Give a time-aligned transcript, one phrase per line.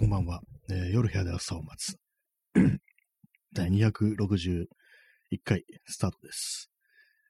[0.00, 0.40] こんばんは。
[0.70, 1.98] えー夜部屋で朝を待つ。
[3.52, 4.66] 第261
[5.44, 6.70] 回スタートです。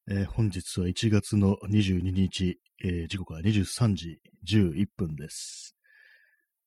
[0.08, 5.74] えー本日は1月の22日、えー時刻は23時11分です。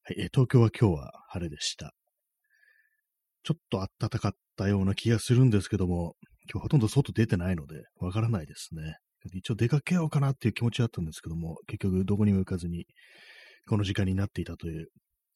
[0.02, 1.96] はい、えー東京は今日は晴れでした。
[3.44, 6.18] ちょっと暖かったような気がするんですけども、
[6.52, 8.98] 今日ほとんど外出てないので、わからないですね。
[9.34, 12.88] 一応出かけようかなっていう気持ちはあったんですけども、結局どこにも行かずに、
[13.70, 14.90] この時間になっていたという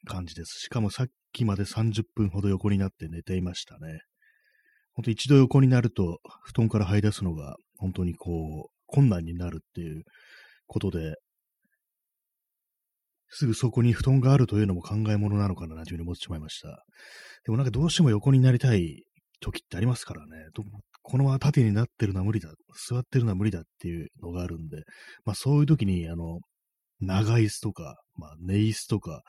[0.07, 0.59] 感じです。
[0.59, 3.99] しかもさっきまで30分ほど横になって寝ていましたね。
[4.93, 10.03] ほんと一度横になると、布団から這い出すのが本当にこう、困難になるっていう
[10.65, 11.15] ことで、
[13.29, 16.83] すぐそこに布団があるというのも考え物なのかなというふうに思ってしまいました。
[17.45, 19.03] でもなんかどうしても横になりたい
[19.41, 20.31] 時ってありますからね。
[21.03, 22.49] このまま縦になってるのは無理だ。
[22.89, 24.83] 座ってるのは無理だっていうのがあるんで、
[25.25, 26.39] まあそういう時に、あの、
[26.99, 29.23] 長椅子とか、まあ寝椅子とか、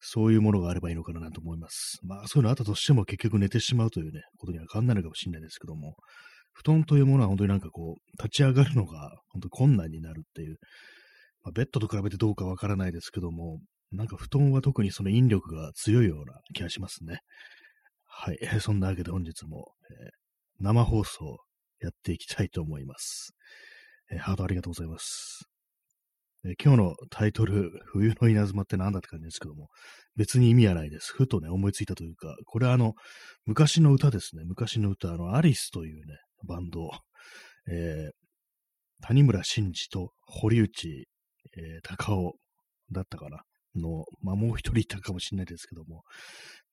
[0.00, 1.98] そういうものがあればいいのかなと思います。
[2.02, 5.96] まあそういうのあったとしても結局寝てしまうというね、ことには変わんないのかもしれないですけども、
[6.52, 10.56] 布団というものは本当になんかこう、立ち上がるのが本当困難になるっていう、
[11.42, 13.60] まあ、ベッドと比べてどうかわからないですけども、
[13.92, 17.20] なんか布団は特にその引力が強いような気がしますね。
[18.04, 18.38] はい。
[18.60, 20.26] そんなわけで本日も、えー
[20.58, 21.36] 生放送
[21.80, 23.34] やっていきたいと思います。
[24.10, 25.55] えーハートありがとうございます。
[26.46, 29.68] えー今日のタイトル、冬の稲妻って何だって感じですけども、
[30.16, 31.12] 別に意味はないです。
[31.12, 32.94] ふとね、思いついたというか、これはあの、
[33.46, 34.44] 昔の歌ですね。
[34.44, 36.14] 昔の歌、あの、アリスというね、
[36.46, 36.90] バンド、
[37.70, 38.16] えー
[39.02, 41.06] 谷村新司と堀内、
[41.56, 42.32] えー隆夫
[42.92, 43.42] だったかな。
[43.76, 46.02] の、まあ、もう一人いたかもしれないですけども、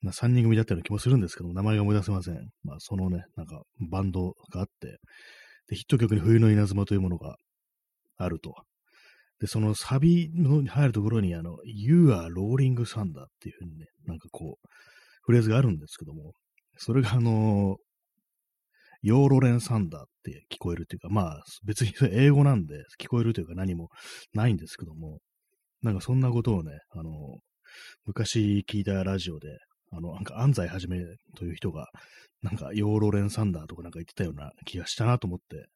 [0.01, 2.35] まあ、三人組だったような気もするんですけども、名前が思い出せません。
[2.63, 4.99] まあ、そのね、なんか、バンドがあって、
[5.67, 7.35] で、ヒット曲に冬の稲妻というものが
[8.17, 8.55] あると。
[9.43, 14.67] で、そのサビのに入るところに、あの、You are Rolling Thunder っていうふうにね、なんかこう、
[15.23, 16.31] フレーズがあるんですけども、
[16.77, 17.75] それがあの
[19.01, 23.89] ヨーロレンサンダーって聞こえるっていうか、まあ、別に英語なんで聞こえるというか何も
[24.33, 25.19] ないんですけども、
[25.81, 27.11] なんかそんなことをね、あの、
[28.05, 29.49] 昔聞いたラジオで、
[29.91, 30.99] あの、なんか安西はじめ
[31.35, 31.89] という人が、
[32.41, 35.67] なんかヨーロレンサンダーとかなんか言ってたような気がしたなと思って、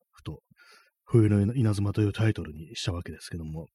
[1.09, 3.68] 冬の稲妻というタイトルにしたわけですけども、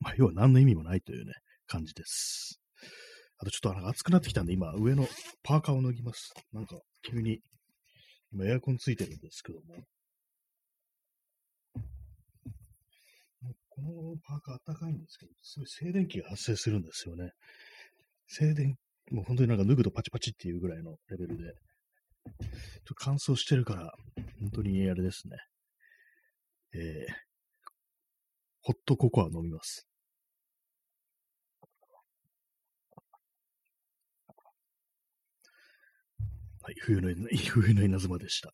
[0.00, 1.34] まあ、要は何の意味もないというね、
[1.68, 2.60] 感じです。
[3.38, 5.06] あとちょっとなんか暑くなってきたんで、今、上の
[5.44, 6.34] パーカーを脱ぎます。
[6.52, 7.40] なんか、急に、
[8.32, 9.84] 今エアコンついてるんですけども、
[13.68, 17.30] このパーカー暖かいんですけど、すごい静電気が発生するんですよね。
[18.26, 18.76] 静電、
[19.12, 22.48] もう本当になんか脱ぐとパチパチっていうぐらいのレベルで、ちょっ
[22.84, 23.94] と乾燥してるから、
[24.40, 25.36] 本当にあれですね。
[26.74, 27.12] えー、
[28.62, 29.86] ホットココア飲みます。
[36.62, 37.08] はい、冬の、
[37.50, 38.52] 冬の稲妻でした。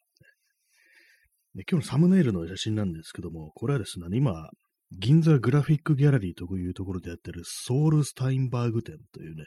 [1.55, 4.51] で今日のサムネイルの写真なんですけども、これはですね、今、
[4.93, 9.47] 銀座グラフィックギャラリーというところでやってるソウルスタインバーグ展というね、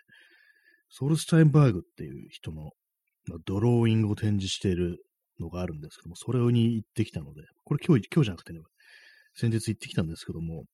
[0.89, 2.71] ソウルスタインバーグっていう人の
[3.27, 4.97] まあドローイングを展示している
[5.39, 8.59] のがあるんですけども、それに行ってきたので、これ今日、今日じゃなくてね、
[9.33, 10.65] 先日行ってきたんですけども、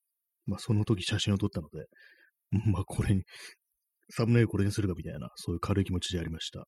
[0.46, 1.86] まあその時写真を撮ったので、
[2.72, 3.22] まあこれに、
[4.10, 6.66] サムネイルこれにするかみたいな、そういう軽い気持ちでやりました。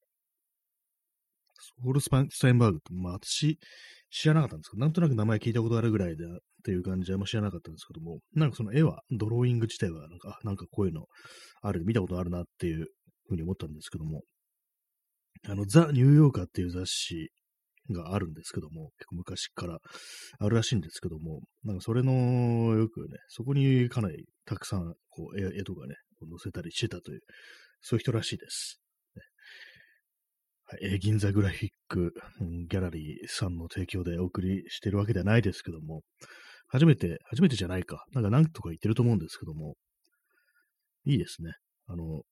[1.61, 3.59] ソウルスパン・スタインバーグって、まあ私、
[4.11, 6.29] 知らなかったんですけど、なんとなく名前聞いたことあるぐらいで、っ
[6.65, 11.07] ていう感じであんま知らなかったんですけども、なんかその絵は、ドローイング自体は、なんか、なんかこういうの
[11.63, 12.87] ある、見たことあるなっていう
[13.27, 14.23] ふうに思ったんですけども、
[15.47, 17.31] あの、ザ・ニューヨーカーっていう雑誌
[17.91, 19.79] があるんですけども、結構昔から
[20.39, 22.13] あるらしいんですけども、なんかそれの、
[22.77, 27.21] よくね、そこにかなりたくさん、こう、絵とかね、載せたりしてたという、
[27.81, 28.81] そういう人らしいです。
[30.83, 32.13] え銀座グラフィック
[32.69, 36.03] ギャラリーさんの提供でお送りしてるわけではないですけども、
[36.67, 38.05] 初めて、初めてじゃないか。
[38.13, 39.77] なんか何とか言ってると思うんですけども、
[41.07, 41.53] いいですね。
[41.87, 42.23] あの、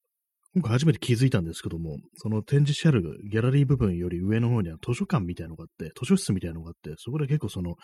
[0.57, 7.75] 今回初めて気づいたんですけども、その展示してあるギャラリー部分より上の方には図書館みたいなのがあって、図書室みたいなのがあって、そこで結構その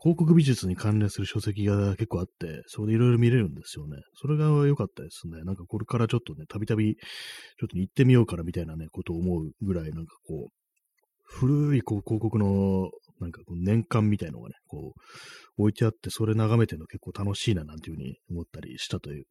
[0.00, 3.96] 広告美術に関連する書籍が結構あって、そこでいろいろ見れるんですよね。
[4.14, 5.42] それが良かったですね。
[5.42, 10.52] なんかこれからちょっとね、たびたびちょっと行ってみようからみたいなね、ことを思うぐらい、なんかこう、
[11.24, 12.88] 古いこう広告の
[13.18, 14.92] なんかこう年間みたいのがね、こ
[15.58, 19.24] う置いてあって、それ眺めてるの結構楽しいななんていうふうに思ったりしたという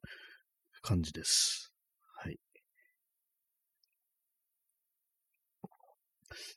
[0.81, 1.71] 感じです。
[2.17, 2.37] はい。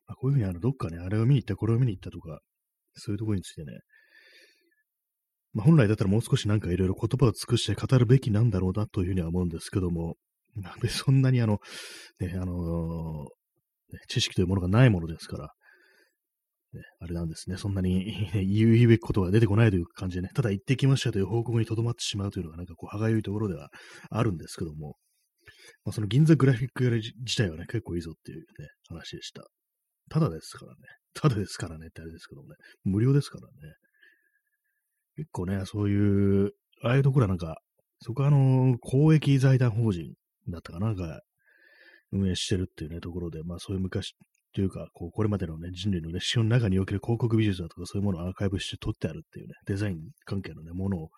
[0.06, 2.40] まあ、こういうふうにあの、どっかね、あれを見に行った、これを見に行ったとか、
[2.94, 3.78] そういうところについてね、
[5.52, 10.16] まあ、本来だったらもう少しなんかいろいろ言葉を尽くして語るべきなんだろうなというふうには思うんですけども、
[10.88, 11.58] そんなにあの、
[12.20, 13.24] ね、あの
[13.92, 15.44] ね、知識というものがないものですから、
[16.72, 23.70] ね、あれなんですね、そんなに、 言うべきことが出てこないという感じでね、ただ行ってきましたという報告にとどまってしまうというのが、なんかこう、歯がゆいところでは
[24.10, 24.96] あるんですけども、
[25.84, 28.44] まあ、その銀座グラフィック自体はね、結構いいぞっていうね、
[28.88, 29.46] 話でした。
[30.10, 30.78] ただですからね。
[31.14, 32.56] ただですからねってあれですけどもね。
[32.82, 33.74] 無料ですからね。
[35.16, 36.52] 結構ね、そういう、
[36.82, 37.56] ああいうところはなんか、
[38.00, 40.12] そこはあの、公益財団法人
[40.48, 41.20] だったかな、なんか、
[42.10, 44.14] 運営してるっていうね、ところで、まあそういう昔
[44.54, 51.08] というか、こう、これまでのね、人類の歴史の中における広告美術だとかそういうものをアーカイブして撮ってあるっていうね、デザイン関係のね、ものを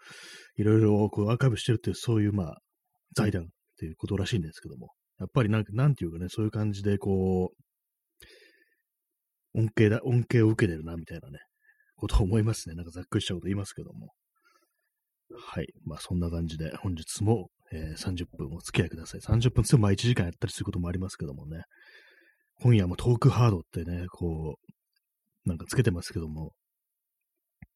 [0.57, 2.59] いろいろこうアーカイブしてるっていう、そういうまあ、
[3.15, 3.47] 財団っ
[3.79, 4.89] ていうことらしいんですけども、
[5.21, 7.63] やっぱりなんか、なんていうかね、そういう感じでこう、
[9.57, 11.39] 恩恵だ、恩恵を受けてるな、みたいなね、
[11.97, 12.75] ことを思いますね。
[12.75, 14.13] なんかざっくりしたこと言いますけども。
[15.35, 15.69] はい。
[15.85, 19.21] まあそんな感じで本日も、えー、30分お付き合いください。
[19.21, 21.63] 30分つってもまあ1時間やったりすることもありますけどもね。
[22.61, 24.57] 今夜もトークハードってね、こ
[25.45, 26.53] う、なんかつけてますけども、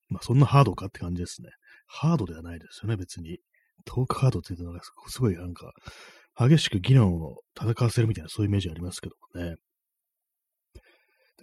[0.09, 1.50] まあそんなハードかって感じですね。
[1.87, 3.38] ハードではないですよね、別に。
[3.85, 5.73] トークハードっていうのがすごいなんか、
[6.37, 9.56] 激しく議論を戦わせるみたいなそういうイメージありますけどもね。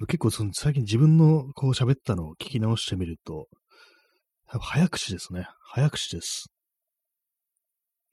[0.05, 3.47] 結構その最近自分のこう喋ったのを聞き直してみると、
[4.45, 5.47] 早口ですね。
[5.71, 6.45] 早口です。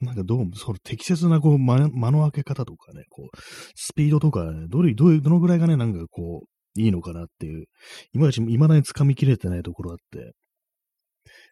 [0.00, 3.36] なんかどうも、その適切なこう間間の開け方とかね、こう、
[3.74, 7.66] スピードとかね、どれ、どういう、どのぐらいがね、なんかこう、いいのかなっていう、
[8.12, 10.30] いまいち、未だに掴みきれてないところあって、やっ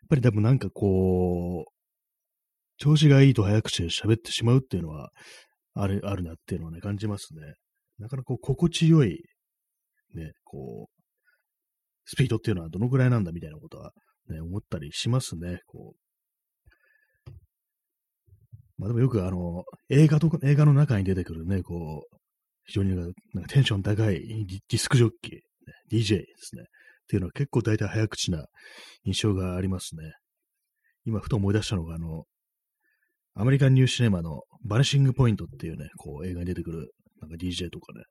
[0.08, 1.72] ぱり多分なんかこう、
[2.78, 5.10] 調子がいいと早口で喋ってしまうっていうのは、
[5.74, 7.54] ある、あるなっていうのはね、感じますね。
[7.98, 9.22] なかなかこう、心地よい、
[10.14, 11.02] ね、こう、
[12.04, 13.92] スピードっていうのはどのぐらいなんだみたいなことは、
[14.28, 17.30] ね、思ったりしますね、こう。
[18.78, 22.16] まあでもよくあの、映画とか、映画の中に出てくるね、こう、
[22.64, 23.14] 非常になんか
[23.48, 25.38] テンション高いディスクジョッキー、
[25.90, 26.62] DJ ですね。
[26.62, 26.64] っ
[27.08, 28.46] ていうのは結構大体早口な
[29.04, 30.12] 印象がありますね。
[31.04, 32.24] 今ふと思い出したのが、あの、
[33.34, 36.92] アメリカンニューシネマのバネシングポイントっていうね、こう映画に出てくる
[37.22, 38.02] なんか DJ とかね、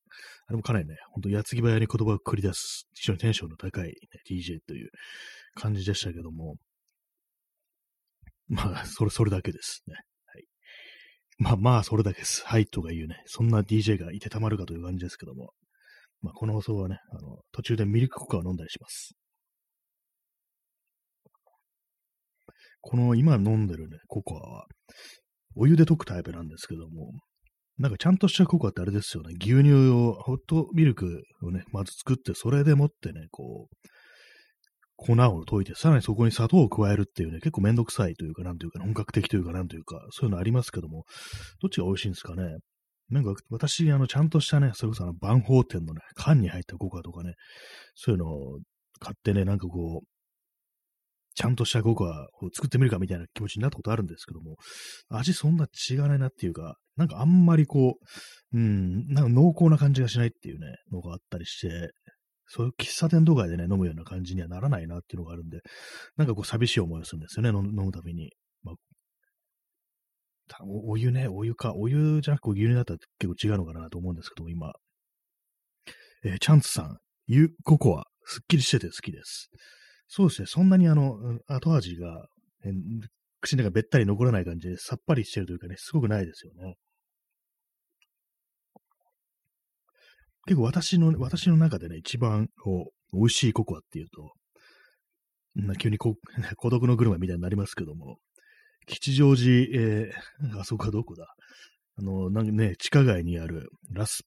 [0.48, 3.94] あれもかなりね、ほんと矢継ぎ早に言葉を繰り出す、非常にテンションの高い、ね、
[4.30, 4.90] DJ という
[5.54, 6.56] 感じでしたけども、
[8.48, 9.96] まあ、それ、それだけですね。
[10.26, 10.46] はい
[11.38, 12.44] まあまあ、それだけです。
[12.46, 15.52] はいとか言うね、そんな DJ がいてたまるかという感じですけども、
[16.22, 19.16] まあこの放送はね、あの、途中でミルクココアを飲んだりします。
[22.82, 24.66] この今飲んでるね、ココアは、
[25.56, 27.12] お湯で溶くタイプなんですけども、
[27.82, 33.88] なんかちゃんとしたココアってあれですよね、牛乳を、ホットミルクをね、まず作って、それでもってね、こう、
[34.98, 41.06] 粉を溶いて、さらにそこに砂糖を加えるっていうね、結構めんどくさいというか、なんというか、本格的というか、なんというか、そういうのありますけども、
[41.60, 42.58] どっちが美味しいんですかね。
[43.10, 47.34] なんか、私、あの、ちゃんとしたね、それこそあの、万宝店のね、缶に入ったココアとかね、
[47.96, 48.60] そういうのを
[49.00, 50.08] 買ってね、なんかこう、
[51.34, 54.58] ちゃんとしたココアを作ってみるかみたいな気持ちになったことあるんですけども、
[55.10, 57.96] 味そんな違わないなっていうか、なんかあんまりこ
[58.54, 61.92] う、うん、なんか濃厚な感じがしないっていうね、のがあったりして、
[62.48, 65.62] そういう喫茶店とかでね、飲むような感じにはならないなっていうのがあるんで、
[66.18, 68.32] なんかこう寂しい思いをするんですよね、飲むたびに。
[68.64, 68.76] まあ、
[70.66, 71.74] お湯ね、お湯か。
[71.76, 74.74] お湯じゃなくて牛乳だったら結構違うのかなと思うんですけども、今。
[76.26, 79.50] えー、チャンツさん、湯ココア、すっきりしてて好きです。
[80.14, 82.26] そうですね、そんなにあの、後味が、
[83.40, 86.76] 口の中べったり残らない感じで、さっぱりしてるというかね、すごくないですよね。
[90.48, 94.34] 結構私の、私の中でね、一番こう、美味しいココアっていうと、
[95.56, 96.18] な急にこ
[96.58, 98.18] 孤独のグルメみたいになりますけども、
[98.88, 101.34] 吉祥寺、えー、あそこはどこだ？
[101.96, 104.24] あの、なんかね、地下街にあるラス、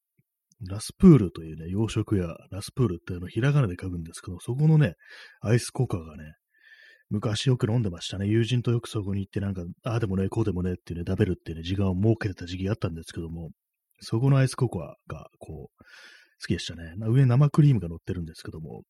[0.61, 4.95] ラスプールというね、洋食屋、ラスプールっていうのをひらがなで書くんですけど、そこのね、
[5.41, 6.35] アイスココアがね、
[7.11, 8.27] 昔よく飲んでましたね。
[8.27, 13.51] 友人とよくそこに行って、なんか、ああでもね、こうでもねっていうね、食べるっていうね、時間を設けてた時期があったんですけども、
[14.01, 15.85] そこのアイスココアが、こう、
[16.41, 16.95] 好きでしたね。
[16.99, 18.83] 上生クリームが乗ってるんですけども、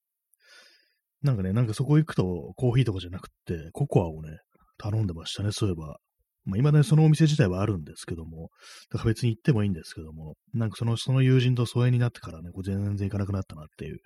[1.22, 4.38] なんかね、なんかそこ行くとコーヒーとかじゃなくって、ココアをね、
[4.78, 5.98] 頼んでましたね、そういえば。
[6.44, 8.50] まあ、今ね、そのお店自体はあるんですけども、
[8.90, 13.98] だから別に行ってもいいんですけども、なんかその、その友人と疎遠になってからね、こう全然行かなくなったなっていう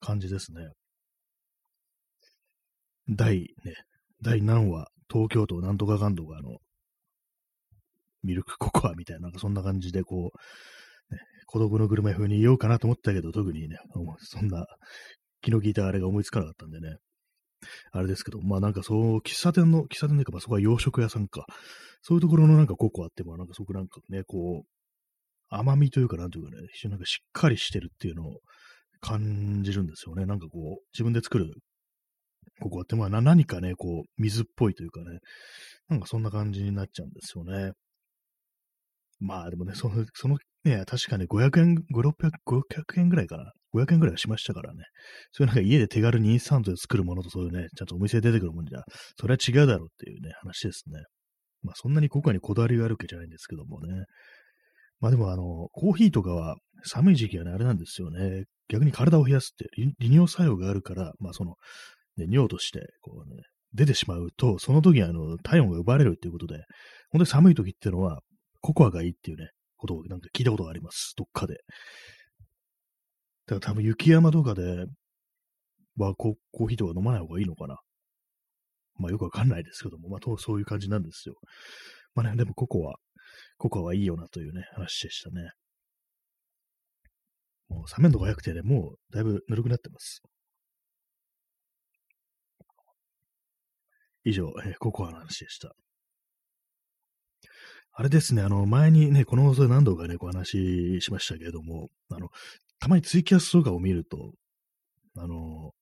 [0.00, 0.68] 感じですね。
[3.08, 3.74] 第ね、
[4.22, 6.58] 第何話、東京都なんとかかんとかの、
[8.22, 10.30] ミルクココアみたいな、なんかそんな感じでこ
[11.10, 13.76] う、ね、孤独の車風に言おうかなと思ったけど、特にね、
[14.20, 14.64] そんな
[15.42, 16.96] 気の利いたあれが思いつかなかったんでね。
[17.92, 21.44] あれですけど、まあなんかそう、喫茶店の、喫茶店でか、まあそこは洋食屋さんか。
[22.02, 24.68] そういうところのなんかココアって、まあなんかすごくなんかね、こう、
[25.48, 28.40] 甘みというか、なんというかね、非常になんかしっかりしてるっていうのを
[29.00, 30.26] 感じるんですよね。
[30.26, 31.52] なんかこう、自分で作る
[32.60, 35.18] ココアって、まあ何かね、こう、水っぽいというかね、
[35.88, 37.72] なんかそんな感じになっちゃうんですよね。
[39.20, 43.52] まあでもね、その、そのね、確かに500円、5、600、500円ぐらいかな。
[43.74, 44.84] 500円ぐらいはしましたからね。
[45.32, 48.82] そういうなんか家で手軽にインスタントで作るものとそういうね、ちゃんとお店で出てくるもんじゃ、
[49.18, 51.02] それは違うだろうっていうね、話ですね。
[51.62, 54.04] まあそんなにココアにこだわりがあるわけじゃないんですけどもね。
[55.00, 58.44] まあでもあの、コーヒーとかは寒い時期はね、あれなんですよね。
[58.68, 61.54] 逆に体を冷やすって利尿作用があるから、まあその、
[62.16, 63.42] ね、尿として、こうね、
[63.74, 66.54] 出てしまうと、その時あの、体温が奪われるっていうことで、
[67.10, 68.20] 本当に寒い時っていうのは、
[68.60, 71.12] ココアがいいっていうね、ことをなんか聞いたことがあります。
[71.16, 71.56] どっかで。
[73.46, 74.86] だから多分雪山とかで
[75.96, 77.78] はコーヒーとか飲まない方がいいのかな。
[78.96, 81.34] まあよくわかんないですけども、まあそういう感じなんですよ。
[82.14, 82.94] まあね、でもココア、
[83.58, 85.50] ココアはいいよなというね、話でしたね。
[87.68, 90.22] もう冷めるのが早くてね、もうだいぶぬるくなってます。
[94.24, 95.74] 以上、えー、ココアの話でした。
[97.96, 102.28] あれですね、あの、前にね、この放送で何度かね、お話ししましたけれども、あの、
[102.84, 104.32] たまにツイキャスとかを見ると、
[105.16, 105.72] あの、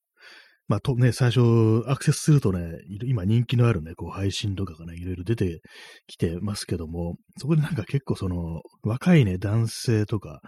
[0.68, 5.62] まあ、とね、最初、アクセスするとね、今人気のあるね、こう、配信とかがね、いろいろ出て
[6.06, 10.40] きてますけども、そこでなんか結構その、若いね、男性とか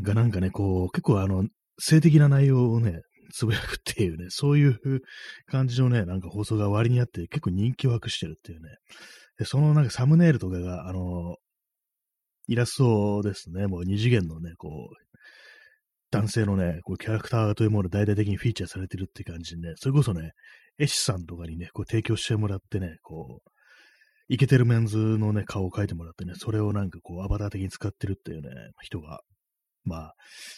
[0.00, 1.44] がなんかね、こう、結構あの、
[1.80, 3.00] 性的な内容をね、
[3.34, 4.78] つぶやくっていうね、そういう
[5.46, 8.68] 感じのね、なんか放送が割にあって結構人気を博してるっていうね、
[9.36, 11.34] で、そのなんかサムネイルとかが、あの、
[12.48, 13.66] イラストですね。
[13.66, 15.05] もう二次元のね、こう、
[16.20, 20.32] 男性のね、こうキャラクターというものを大々的にフィーチャーされてるって感じでね、それこそね、
[20.78, 23.50] 絵師さんとかにね、こう提供してもらってね、こう、
[24.28, 28.48] イケてるメンズのね、顔を描いてもらってね、それをなんかこう、アバター的に使ってるっていうね、
[28.80, 29.20] 人が、
[29.84, 30.14] まあ、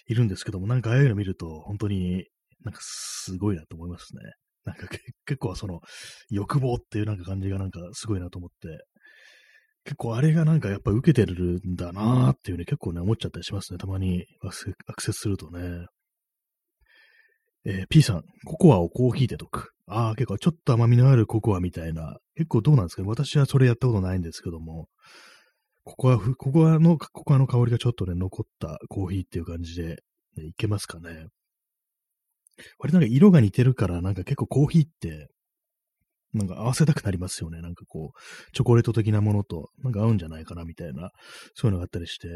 [0.07, 2.27] いるんですけども、なんかああいうの見ると、本当に
[2.65, 4.23] なんかすごいなと思いますね。
[4.65, 4.87] なんか
[5.25, 5.81] 結構その
[6.31, 8.85] 欲望っていうなんか感じがなんかすごいなと思って、
[9.89, 13.79] 結構あれがなんかやっぱ受けてるんだなーっていうね、結構ね、思っちゃったりしますね。
[13.79, 15.87] たまにアクセスするとね。
[17.65, 19.73] えー、P さん、ココアをコーヒーで溶く。
[19.87, 22.19] ああ、結構ちょっと甘みのあるココアみたいな。
[22.35, 24.89] 結構どうなんですかね私はそれやったことないんですけども、
[25.85, 30.03] ココア、ココアの、ココアの香りがちょっとね、残ったコーヒーっていう感じで、
[30.37, 31.29] ね、いけますかね。
[32.79, 35.29] 割となんか色が似てるから、なんか結構コーヒーって、
[36.33, 37.61] なんか合わせたくなりますよね。
[37.61, 41.11] なんかこう、チョコレート的なものと、なんか合うんじゃないかなみたいな、
[41.55, 42.29] そういうのがあったりして。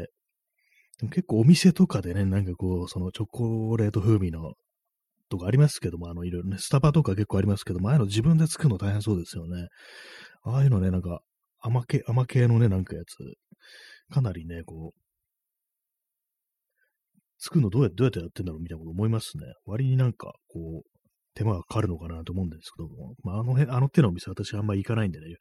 [0.99, 4.53] でも結構お店とかでね、なんかこう、そのチョコレート風味の
[5.29, 9.67] とかありますけども、あの、いろいろね、スタバとか結構ありますけども、ああいうの自分で作るの大変そうですよね。
[10.43, 11.21] ああいうのね、なんか
[11.59, 13.15] 甘系、甘系のね、なんかやつ、
[14.13, 14.99] かなりね、こう、
[17.39, 19.43] 作るのどうやってどうやってやってんだろうみたいなこと思いますね。
[19.65, 21.02] 割になんか、こう、
[21.35, 25.35] 手間がかかるのかなと思うんですけども、まあ、あの辺、あの手のお店私あんまり行かないんでね、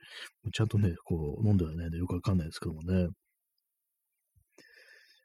[0.52, 3.08] ちゃんとね、こう、飲んではね、よくわかんないですけどもね。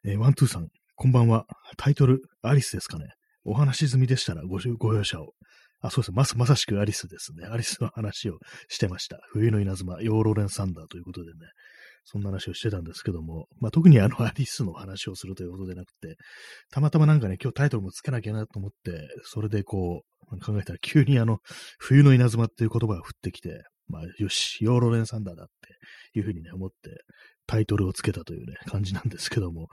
[0.06, 1.46] えー、ワントゥーさん、こんばんは。
[1.78, 3.06] タイトル、アリスですかね。
[3.46, 5.34] お話済みでしたらごご容赦を。
[5.80, 7.48] あ、そうですまさ、まさしくアリスですね。
[7.48, 9.20] アリスの話をしてました。
[9.32, 11.38] 冬の稲妻、ヨーロレン・サンダーということでね。
[12.10, 16.16] そんな話をしてたんですけども、まあ、特にあのアリスの話をするということでなくて、
[16.72, 21.40] たまたまなんかね、今日タイトルもつけなきゃなと思って、それでこう、考えたら急にあの、
[21.80, 25.48] 冬の稲妻っていう言葉が降ってきて、まあ、よし、ヨーロレンサンダーだっ
[26.14, 27.04] ていうふうにね、思って、
[27.46, 29.68] タイトルをつけたというね、感じなんですけども、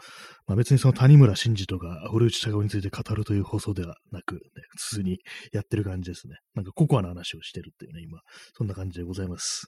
[0.47, 5.19] まあ別にその谷村新司とか、堀内孝雄について語るという放送ではなく、ね、普通に
[5.53, 6.37] やってる感じですね。
[6.55, 8.21] なんかココアの話をしてるっていうね、今、
[8.57, 9.67] そんな感じでございます。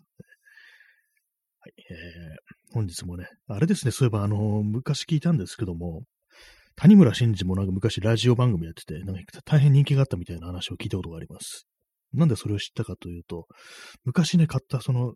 [1.66, 6.02] い、えー、本日もね、あれですね、そういえば、あのー、昔聞いたんですけども、
[6.76, 11.66] 谷村新司もなんか昔ラジオ番組やってて、なんか大変人気があったみたいな話を聞いたことがあります。
[12.12, 13.46] なんでそれを知ったかというと、
[14.04, 15.14] 昔ね、買ったその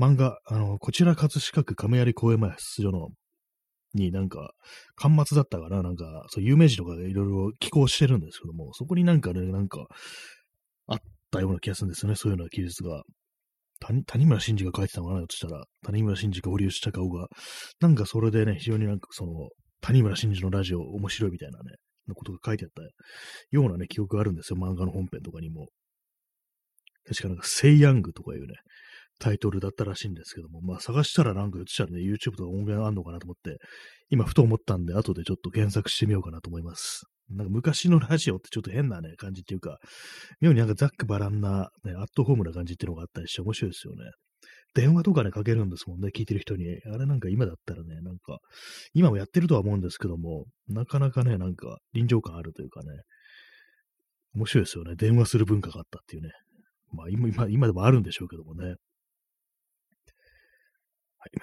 [0.00, 3.08] 漫画、あの、こちら葛飾区亀有公園前出場の、
[3.94, 4.52] になんか、
[4.96, 9.86] 端末だったかな、なんか、そう有名人とかでいろいろ寄稿してるんですけども、そこになんかね、なんか、
[10.86, 10.98] あっ
[11.30, 13.02] たような気がするんですよね、そういうような記述が。
[13.80, 15.26] 谷村新司が書いてたのかな？
[15.26, 17.28] としたら、谷村新司か堀内孝雄が、
[17.80, 19.32] なんかそれでね、非常になんかその、
[19.80, 21.76] 谷村新司のラジオ面白いみたいなね、
[22.08, 22.82] のことが書いてあった
[23.50, 25.68] ようなね、記憶があるんですよ、漫画の本編とかにも。
[27.06, 28.54] 確かなんか、セイヤングとかいうね、
[29.20, 33.58] タイトルだったらしいんですけども、まあ探したらなんか言ってたらね、YouTube とか音源あんのかなと思って、
[34.10, 37.04] 今ふと思ったんで、後でちょっと検索してみようかなと思います。
[37.30, 39.78] なんか昔のラジオってちょっと変なね、感じっていうか、
[40.40, 44.04] 妙になんかザックバランな、ね、アットホームな感じっていうのがあったりして面白いですよね。
[44.74, 46.66] 電話とかね、かけるんですもんね、聞いてる人に。
[46.92, 48.38] あれなんか今だったらね、なんか、
[48.94, 52.88] 今もやってるとは思うんですけども、なかなかね、なんか臨場感あるというかね、
[54.34, 54.94] 面白いですよね。
[54.94, 56.30] 電話する文化があったっていうね。
[56.92, 58.76] まあ、今、今でもあるんでしょうけどもね。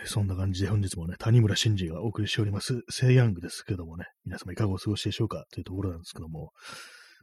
[0.06, 6.52] そんな感じで本日もね、谷村新司がお送りしております、セイヤングですけどもね、皆様いかがお過ごしでしょうかというところなんですけども、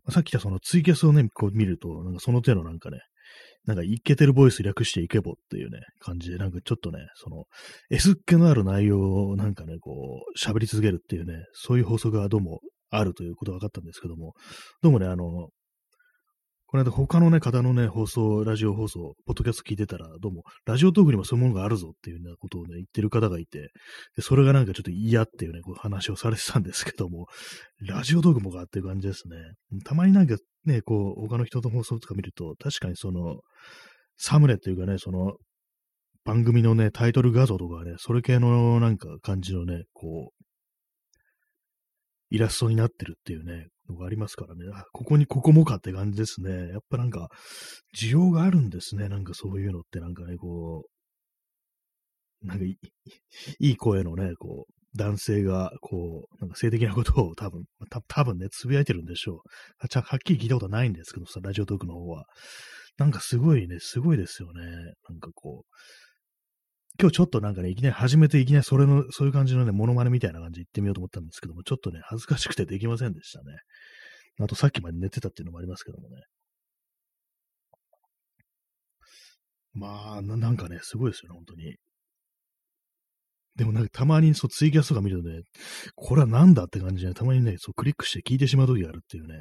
[0.05, 2.99] まあ、さっき言ったそのツイキャスをね、こう見ると、なんかその手のなんかね、
[3.65, 7.45] なんかイケてるボイス略してイケボっていうね、感じで、なんかちょっとね、その、
[7.91, 14.35] S っ気のある内容をなんかね、こう、喋り続けるっていうね、そういう法則がどうもあるということが分かったんですけども、
[14.83, 15.51] どうもね、あの、
[16.73, 23.69] この間他のね、方のね、放送、ラジオ放送、ポッドキャスト聞いてたら、どうも、ラジオトークにもそういうものがあるぞっていうようなことをね、言ってる方がいて、
[24.17, 27.27] で、それがなんかちょっと嫌っていうね、こう話をされてたんですけども、
[27.87, 29.37] ラジオトークもかっていう感じですね。
[29.85, 33.41] たまになんかね、こう、他の人の放送とか見ると、確かにその、
[34.17, 35.35] サムネっていうかね、その、
[36.25, 40.45] 番組のね、タイトル画像とかね、それ系のなんか感じのね、こう、
[42.31, 46.69] イラストになってるっていうね、のがありますからね、ここにここもかって感じですね。
[46.69, 47.29] やっぱなんか、
[47.97, 49.09] 需要があるんですね。
[49.09, 50.85] なんかそういうのってなんかね、こ
[52.43, 52.79] う、なんかい
[53.61, 59.39] い声のね、こう、男性が、こう、なんか性的なことを多分、た多分ね、つぶやいてるんでしょう。
[59.79, 62.27] はっきり聞いたことないんですけどさ、ラジオトークの方は。
[62.99, 64.63] なんかすごいね、すごいですよね。
[65.09, 65.77] なんかこう、
[67.03, 73.57] 今日ちょっとなんかね、いきなり始めていきなりそれの、そういう感じのね、モノマネみたいな感じで言ってみようと思ったんですけども、ちょっとね、恥ずかしくてできませんでしたね。
[74.41, 76.23] あとさっきまで寝てたっていうのもありますけどもね。
[79.75, 81.75] まあな、んかね、すごいですよね、本当に。
[83.57, 85.41] でもなんかたまにそうツイキャスとか見るとね、
[85.97, 89.35] これはなんだって感じで、たまにね、そうクリックして聞いてしまう時があるっていうね、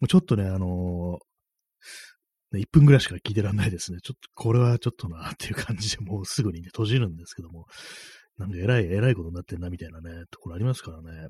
[0.00, 1.18] もうちょっとね、あのー、
[2.60, 3.98] 1分ぐらいしか聞いてらんないですね。
[4.02, 7.66] ちょっと、これはちょっとなっていう感じでもうすぐにね、閉じるんですけども、
[8.38, 11.28] なんか偉い、偉いことになってんなみたいなね、ところありますからね。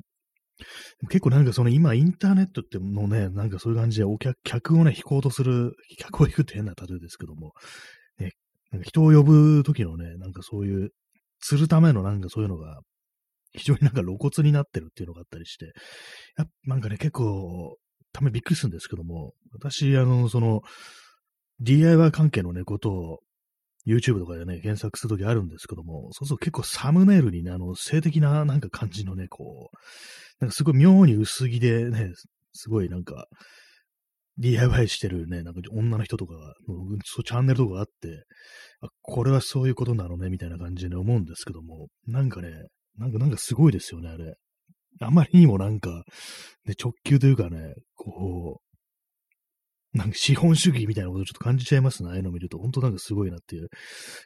[1.09, 7.53] 結構なんかその今インターネットってのね、なんかそういう感じでお客、客をね、引こうとする、客を引くって変な例えですけども、
[8.18, 8.33] ね、
[8.70, 10.90] なんか人を呼ぶ時のね、なんかそういう、
[11.40, 12.81] 釣るためのなんかそういうのが、
[13.53, 15.72] 非常になんか露骨になってるっていうのがあったりして、
[16.37, 17.77] やなんかね、結構、
[18.12, 20.62] ためびっくりするんですけども、私、あの、その、
[21.61, 23.21] DIY 関係のね、ことを
[23.87, 29.77] YouTube とかでね、検索するときあるんですけども、そうすると結構サムネイルにね、あの、性的ななんか感じのね、こう、
[30.40, 32.12] なんかすごい妙に薄着でね、
[32.53, 33.27] すごいなんか、
[34.38, 36.55] DIY してるね、なんか女の人とかが、
[37.05, 38.25] そうチャンネルとかあって、
[38.81, 42.51] あ、これはそういうことなのね、みたいな感じでね思うんですけども、なんかね、
[42.99, 44.35] なんか、なんかすごいですよね、あれ。
[45.01, 46.05] あまりにもなんか、
[46.67, 48.74] ね、直球というかね、こう、
[49.94, 52.59] なんか資本主義みたいなことをちょっと感じちゃいますね、ああいうのを見ると。
[52.59, 53.68] 本当なんかすごいなっていう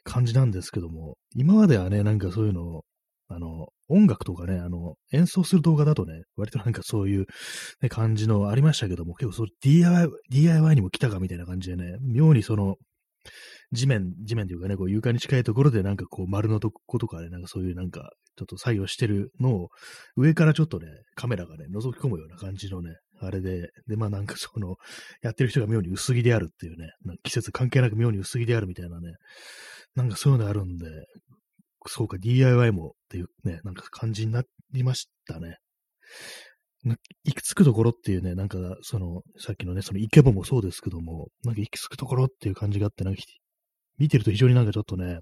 [0.03, 2.85] 感じなんですけども、今まではね、なんかそういうのを
[3.31, 7.27] あの、音楽とかね、あの、演奏する動画だとね、割となんかそういう、
[7.83, 12.77] ね、感じのありましたけども、結構そう DIY、DIY にも来たかみたいな感じでね、妙にその、
[13.71, 19.69] 地面、地面というかね、こう床に近いところでなんかこう丸のとことかね、なんかそういうなんか、ちょっと作業してるのを、
[20.17, 24.77] 上からちょっとね、カメラがね、覗き込むような感じのね、あれで、で、まあなんかその、
[25.23, 29.15] やってる人が妙に薄着であるっていうね、季節関係なく妙に薄着であるみたいなね、
[29.95, 30.87] なんかそういうのあるんで、
[31.87, 35.57] そうか、DIY もっていうね、なんか感じになりましたね。
[36.85, 36.97] 行
[37.35, 43.23] き着くところっていうね、なんか、その、さっきのね、そのイケボもそうですけども、なんか行き着くところっていう感じがあって、なんか、
[43.99, 45.19] 見てると非常になんかちょっとね、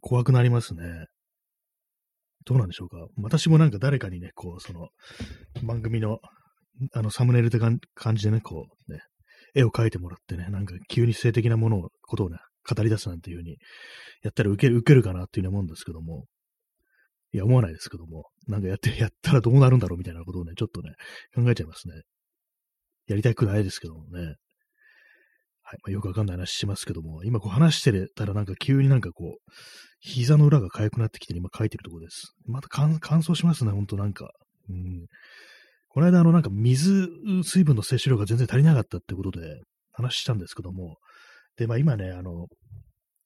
[0.00, 1.06] 怖くなりますね。
[2.46, 3.06] どうなんでしょうか？
[3.18, 4.88] 私もなんか誰かにね、こう、その、
[5.62, 6.18] 番組の、
[6.92, 7.58] あの、サムネイルって
[7.94, 9.00] 感じでね、こう、ね、
[9.54, 13.56] 絵を描いてもらってね、なんか急に性的なものを、ことをね、語り出すなんていう風に
[14.22, 16.26] やったら受ける、受けるかなっていうようなもんですけども、
[17.32, 20.92] いや、思わないですけども、なんかやって、 やったらどうなるんだろうみたいなことをね、ちょっとね、
[21.34, 22.02] 考えちゃいますね。
[23.06, 24.36] やりたくないですけどもね。
[25.82, 29.52] まあ、よくわかんない話しますけども、今こう話してたらなんか急になんかこう、
[30.00, 32.34] 膝の裏が痒くなってきて今書いてるところです。
[32.46, 34.30] また乾燥しますね、ほんとなんか。
[34.68, 35.06] うん。
[35.88, 37.08] この間あのなんか水、
[37.42, 39.60] 水分の摂取量が全然足りなかったってことで
[39.92, 40.96] 話したんですけども、
[41.56, 42.46] で、まあ今ね、あの、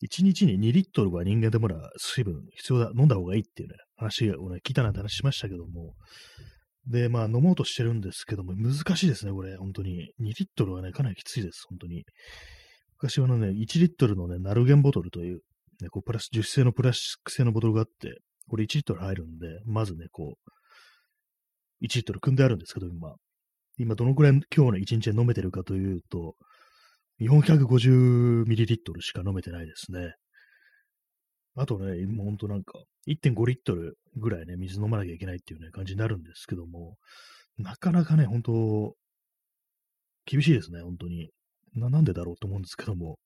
[0.02, 5.94] 1日に2リットルは人間でもら水分必要だ、飲んだ方がいいっていうね、話をね、聞いたなんて話しましたけども、
[6.86, 10.12] で、まあ飲もうとしてるんですけども、難しいですね、これ、本当に。
[10.20, 12.04] 2リットルはね、かなりきついです、本当に。
[13.00, 15.40] 昔はね、1リットルのね、ナルゲンボトルという、
[15.80, 23.14] ね、こうプラス、樹脂製のプラスチック製のボトルがあって、これ1リットル入るんで、まずね、こう、1リットル組んであるんですけど、今。
[23.76, 26.36] 今どのくらい今日の1日で飲めてるかというと、
[27.20, 30.14] 450ミリリットルしか飲めてないですね。
[31.56, 36.96] あとね、今ほんとなんか、1.5リットルぐらいね、水飲まなきゃいけないっていうね、感じになるんですけども、
[37.58, 38.94] なかなかね、本当
[40.26, 41.30] 厳しいですね、本当に。
[41.74, 43.18] な、なんでだろうと思うんですけども、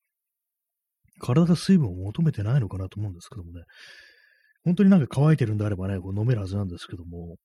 [1.20, 3.62] 体が水分を求めてないのかなと思うんですけどもね、
[4.64, 7.36] 本当になんか乾いてるんであればね、こう飲めるはずなんですけども、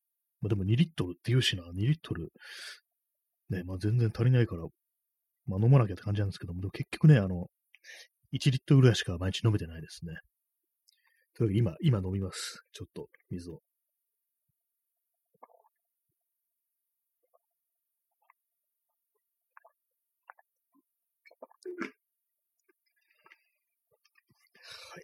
[0.42, 2.30] まあ、でも2リットルって言うしな、2リットル、
[3.50, 4.64] ね、まあ全然足りないから、
[5.48, 7.48] まあ飲まなきゃって感じなんですけども、でも結局ね、あの、
[8.34, 10.16] 1リットルぐらいしか毎日飲めてないですね。
[11.36, 12.64] という今、今飲みます。
[12.72, 13.62] ちょっと水を。
[24.94, 25.04] はい。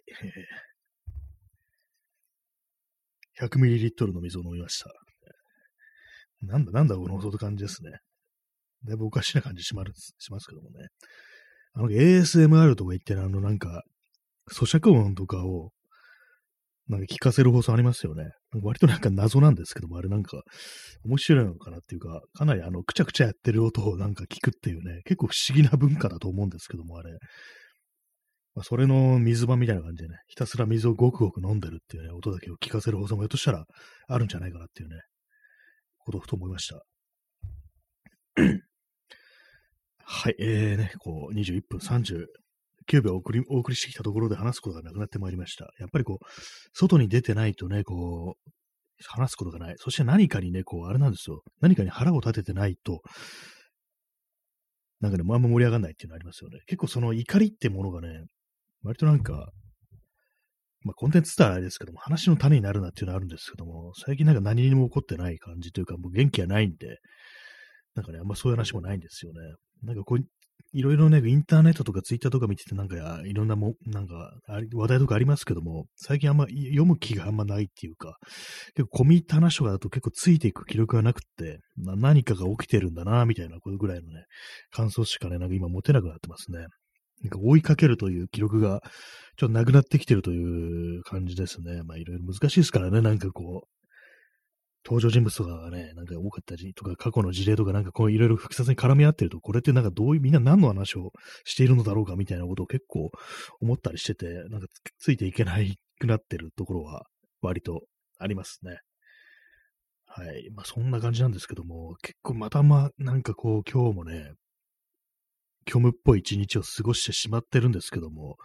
[3.40, 4.90] 100ml の水を飲みました。
[6.42, 7.90] なんだなんだこの音って感じですね。
[8.84, 10.88] だいぶおかしな感じしますしますけどもね。
[11.74, 13.82] あの ASMR とか言ってるあのなんか、
[14.50, 15.70] 咀嚼音とかを
[16.90, 18.32] なんか聞かせる放送ありますよね。
[18.64, 20.42] 割となんか謎なんですけども、あれなんか
[21.04, 27.12] 面白いのかなっていうか、かなりあの、くちゃくちゃやってる音をなんか聞くっていうね、結構不思議な文化だと思うんですけども、あれ。
[28.56, 33.64] まあ、それの水場みたいな感じでね、ひたすら水をごくごく飲んでるっていうね、音だけを聞かせる放送もひょっとしたら
[34.08, 34.96] あるんじゃないかなっていうね、
[35.98, 36.82] ことをふと思いました。
[40.02, 42.26] はい、えーね、こう、21分30
[42.90, 45.70] 9秒お送りお送りしてきたところで話すことがなくなってまいりました。
[45.78, 46.24] やっぱりこう、
[46.72, 48.50] 外に出てないとね、こう、
[49.06, 49.74] 話すことがない。
[49.78, 51.42] そして何かにね、こう、あれなんですよ。
[51.60, 53.00] 何かに腹を立ててないと、
[55.00, 56.58] なんかね、あんま盛り上がらないっていうのありますよね。
[56.66, 58.24] 結構その怒りってものがね、
[58.82, 59.50] 割となんか、
[60.82, 66.98] まあ、コンテンツってあれですけども、話の種になるなっていうのはあるんですけども、最近なんか何にも起こってない感じというか、もう元気がないんで、
[67.94, 69.40] なんかね、あんまそういう話もないんですよね。
[69.82, 70.24] なんかこう、
[70.72, 74.32] いろいろね、インターネットとかツイッターとか見てて、なんか、いろんなも、なんか、
[74.74, 78.16] 話題とかありますけども、最近あんま読む気があんまないっていうか、
[78.74, 84.24] 結構込み入った話とかだと結構ついていく記録がなくって、何かが起きてるんだな、みたいな、これぐらいのね、
[84.70, 86.66] 感想しかね、なんか今持てなくなってますね。
[87.22, 88.80] なんか追いかけるという記録が、
[89.36, 91.82] ちょっとなくなってきてるという感じですね。
[91.84, 93.79] まあいろいろ難しいですからね、なんかこう、
[94.84, 101.12] 登場人物とかがね、なんか多かったりとか、過去の事例とかなんかこういろいろ複雑に絡み合ってると、これってなんかどういう、みんな何の話を
[101.44, 103.10] しているのだろうかみたいなことを結構
[103.60, 104.66] 思ったりしてて、なんか
[104.98, 107.04] ついていけないくなってるところは
[107.42, 107.82] 割と
[108.18, 108.78] ありますね。
[110.06, 110.50] はい。
[110.54, 114.32] まあそんな感じなんですけども、結構またま、なんかこう今日もね、
[115.68, 118.38] 虚無っぽい一日を過ごしてしまってるんですけども、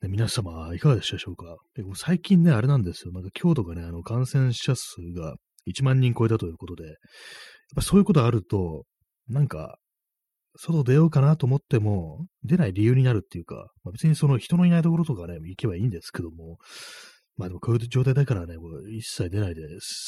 [0.00, 1.56] ね、皆様いかがでしたでしょうか？
[1.96, 3.12] 最近ね、あれなんですよ。
[3.12, 5.34] なんか今日とかね、あの感染者数が
[5.66, 6.94] 1万人超えたということで、やっ
[7.76, 8.84] ぱそういうことあると、
[9.28, 9.78] なんか、
[10.58, 16.58] 外出ようかなと思っても、出ない理由になるっていうか、まあ、別にその人のいないところとかね、行けばいいんですけども、
[17.36, 18.54] まあでもこういう状態だからね、
[18.90, 19.62] 一切出ないで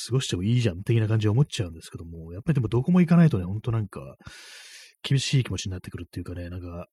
[0.06, 4.16] 過ごしてもいいじゃん、的な感じで思っちゃうんですけども、やっぱりでもどこも行かないとね、ほんとなんか、
[5.02, 6.86] 厳しい気持ちになってくるっていうかね、なんか、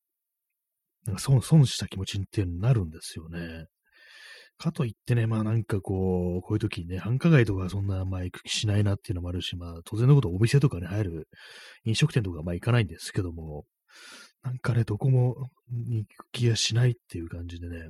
[1.06, 3.66] なんか損、損した気持ちっていうになるんですよね。
[4.58, 11.28] かといってね、まあなんかこう、こういう時にね、繁華街とかそんな、まあ行く気しないなっていうのもあるし、まあ当然のことお店とかね、入る
[11.84, 13.66] 飲食店とかまあ行かないんですけども、
[14.44, 17.90] なんかね、どこも行く気がしないっていう感じでね、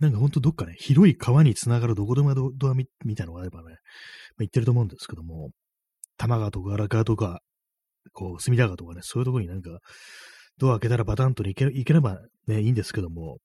[0.00, 3.76] なんかほんとどっかね、広い川につながるどこでもドアみたいなのがあればね、まあ、
[4.40, 5.50] 行ってると思うんですけども、
[6.16, 7.40] 玉川とか荒川とか、
[8.12, 9.78] こう、隅田川とかね、そういうとこになんか、
[10.58, 13.38] ドア開けたらバタンと行け行ければね、いいんですけども、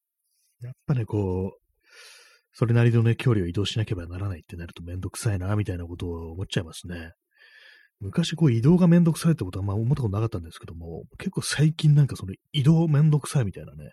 [0.61, 1.58] やっぱね、こう、
[2.51, 7.11] それなりのね、距離を移動しなければならないってなるとめんどくさいな、みたいなことを思っちゃいますね。
[7.99, 13.91] 昔こう移動がめんどくさいってことはまあ思ったことなかったんですけども、結構最近なんかその移動めんどくさいみたいなね、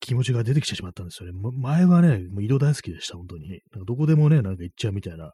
[0.00, 1.38] 気持ちが出てきてしまったんですよね。
[1.58, 3.48] 前はね、もう移動大好きでした、本当に。
[3.48, 5.32] なんかどこでもね、なんか行っちゃうみたいな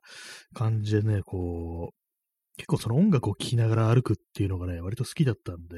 [0.53, 5.77] 感じでね、こう、結構その音楽を聴きながら歩くっていうのがね、割と好きだったんで、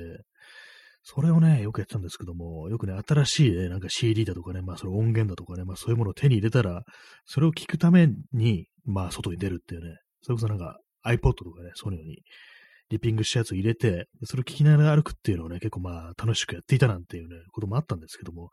[1.03, 6.83] それをね、よくやってたんですけども、よくね、新しいね、なんか CD だとかね、まあその音源だとかね、まあそういうものを手に入れたら、
[7.25, 12.19] それを聞くために、まあ外に出るっていうね、それこそなんか iPod とかね、そういうのに
[12.91, 18.51] リピングしたやつを入れて、それを聞きながら歩くっていうのをね、結構まあ楽しくやっていたなんていうね、こともあったんですけども、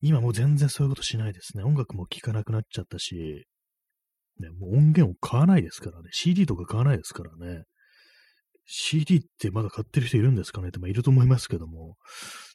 [0.00, 1.62] 今もう全然そういうことしないですね。
[1.62, 3.44] 音楽も聴かなくなっちゃったし、
[4.40, 7.64] ね、もう音源を買わないですからね、CD とか買わないですからね。
[8.66, 10.68] CD ってまだ買ってる人いるんですかね？
[10.68, 11.96] って、まあ、いると思いますけども、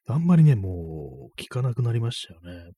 [0.08, 2.72] あんまりね、もう聞かなくなりましたよね。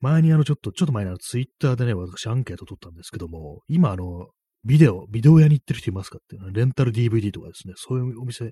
[0.00, 4.28] 前にあの、ちょっと、ちょっと前にあの、ツイッターでね、私アンケート取ったんですけども、今あの、
[4.64, 6.48] ビデオ、ビデオ屋に行ってる人いますかっていうの？
[6.48, 8.50] は、レンタル DVD とかですね、そういうお店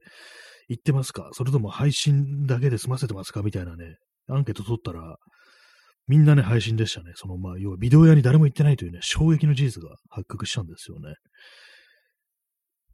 [0.68, 1.30] 行ってますか？
[1.32, 3.42] それとも配信だけで済ませてますか？
[3.42, 3.96] みたいなね、
[4.28, 5.16] アンケート取ったら、
[6.06, 7.12] みんなね、配信でしたね。
[7.16, 11.14] その、まあ、要はビデオ屋に誰も行ってないというね、衝撃の事実が発覚したんですよね。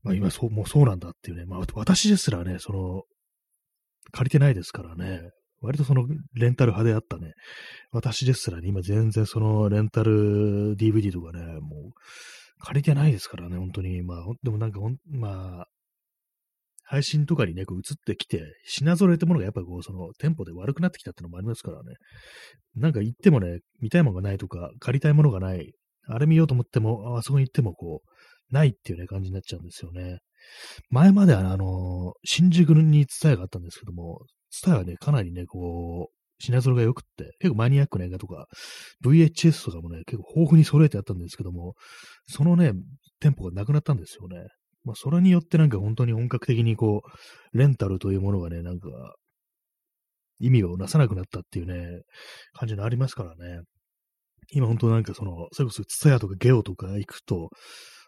[0.05, 3.03] まあ今そう、もうそうなんだっていうね、まあ私ですらね、その、
[4.13, 7.33] 借りてないですからね、割とそのレンタル派であったね、
[7.91, 11.93] 私ですらね、今全然そのレンタル DVD とかね、もう
[12.61, 14.03] 借りてないですからね、本当に。
[14.03, 15.67] まあ、でもなんかほんまあ、
[16.87, 21.95] 配信とかにね、こう映ってきて、品揃えってものがやっぱこう、その店舗で悪くなってきたってのもありますからね。
[22.77, 25.73] なんか行ってもね、見たいものがないとか、借りたいものがない、
[26.07, 28.09] あれ見ようと思っても、あそこに行ってもこう、
[28.55, 30.19] ないっていうね、感じになっちゃうんですよね。
[30.91, 38.47] 前までは、あの、新宿にツタヤがあったんですけども、ツタヤはね、かなりね、こう、品揃えが良くって、結構マニアックな映画とか、
[39.05, 41.75] VHS とかもね、結構豊富に揃えてあったんですけども、
[42.27, 42.73] そのね、
[43.21, 44.47] 店舗がなくなったんですよね。
[44.85, 47.03] まあ、それによってなんか本当に本格的にこ
[47.53, 48.89] う、レンタルというものがね、なんか、
[50.41, 52.03] 意味をなさなくなったっていうね、
[52.53, 53.63] 感じのありますからね。
[54.53, 57.51] 今本当なんかその、それこそツタヤとかゲオとか行くと、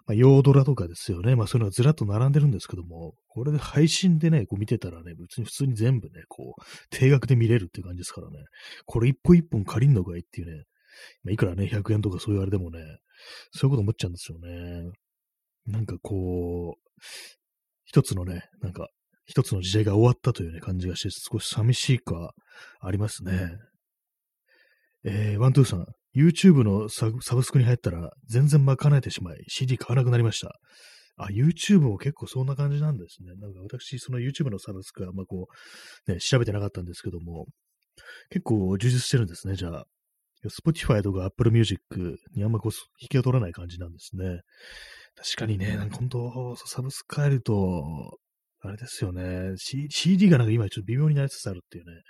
[0.07, 1.35] まあ、ヨードラとかですよね。
[1.35, 8.37] まあそういうのがずらっと並んでるんですけども、これで配信でね、こう見てたらね、別に普通に全部ね、こう、定額で見れるっていう感じですからね。
[8.85, 10.64] これ一本一本借りんのかいっていうね、
[11.25, 12.79] まあ、いくらね、100円とかそういうあれでもね、
[13.51, 14.92] そういうこと思っちゃうんですよね。
[15.66, 17.03] なんかこう、
[17.85, 18.88] 一つのね、なんか、
[19.25, 22.33] 一つの時代が終わったというね、感じがして、少し寂しいか、
[22.81, 23.51] ありますね。
[25.05, 30.59] えー、ワントゥーさん、YouTube のサブスクに入ったら全然賄えてしまい、CD 買わなくなりました。
[31.16, 33.35] あ、YouTube も結構そんな感じなんですね。
[33.37, 35.48] なんか私、その YouTube のサブスクはあんまこ
[36.09, 37.46] う、ね、調べてなかったんですけども、
[38.31, 39.87] 結構充実してるんですね、じゃあ。
[40.44, 41.81] Spotify とか Apple Music
[42.35, 44.40] にあんまこう、引きを取らない感じなんですね。
[45.16, 48.18] 確かにね、なんか本当、サブスク変えると、
[48.61, 52.02] あれですよね、CD がなんか今ちょっと微妙になりつつあるっていうね、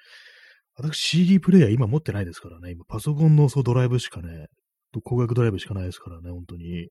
[0.77, 2.71] 私 CD プレイヤー今持ってないですからね。
[2.71, 4.47] 今パソコンのそうドライブしかね、
[4.93, 6.89] 光学ドライブしかないですからね、本当に。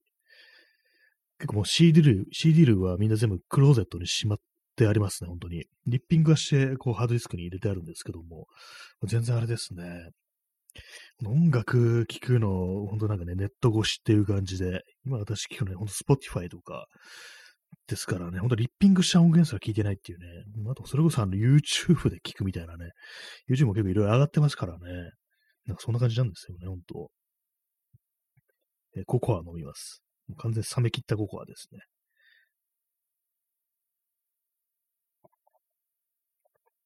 [1.37, 4.39] 結構もう CD 類、CD 類はみんな全部クローゼットにしまっ
[4.75, 5.65] てありますね、本当に。
[5.85, 8.47] リッピングはして、こうハードディスクに入れてあるんですけども、
[9.03, 10.09] 全然あれですね。
[11.25, 16.87] 音楽聴くの、本当なんかね、ネット越しっていう感じで、今私聴くのね、ほんと Spotify とか、
[17.87, 20.25] ですからね、ほんとリッピングした音源すら聞いてないっていうね。
[20.69, 22.91] あと、それこそあの YouTube で聞くみたいなね。
[23.49, 24.79] YouTube も結構いろいろ上がってますからね。
[25.65, 27.09] なんかそんな感じなんですよね、ほんと。
[28.97, 30.03] えココア飲みます。
[30.27, 31.79] もう完全に冷め切ったココアですね。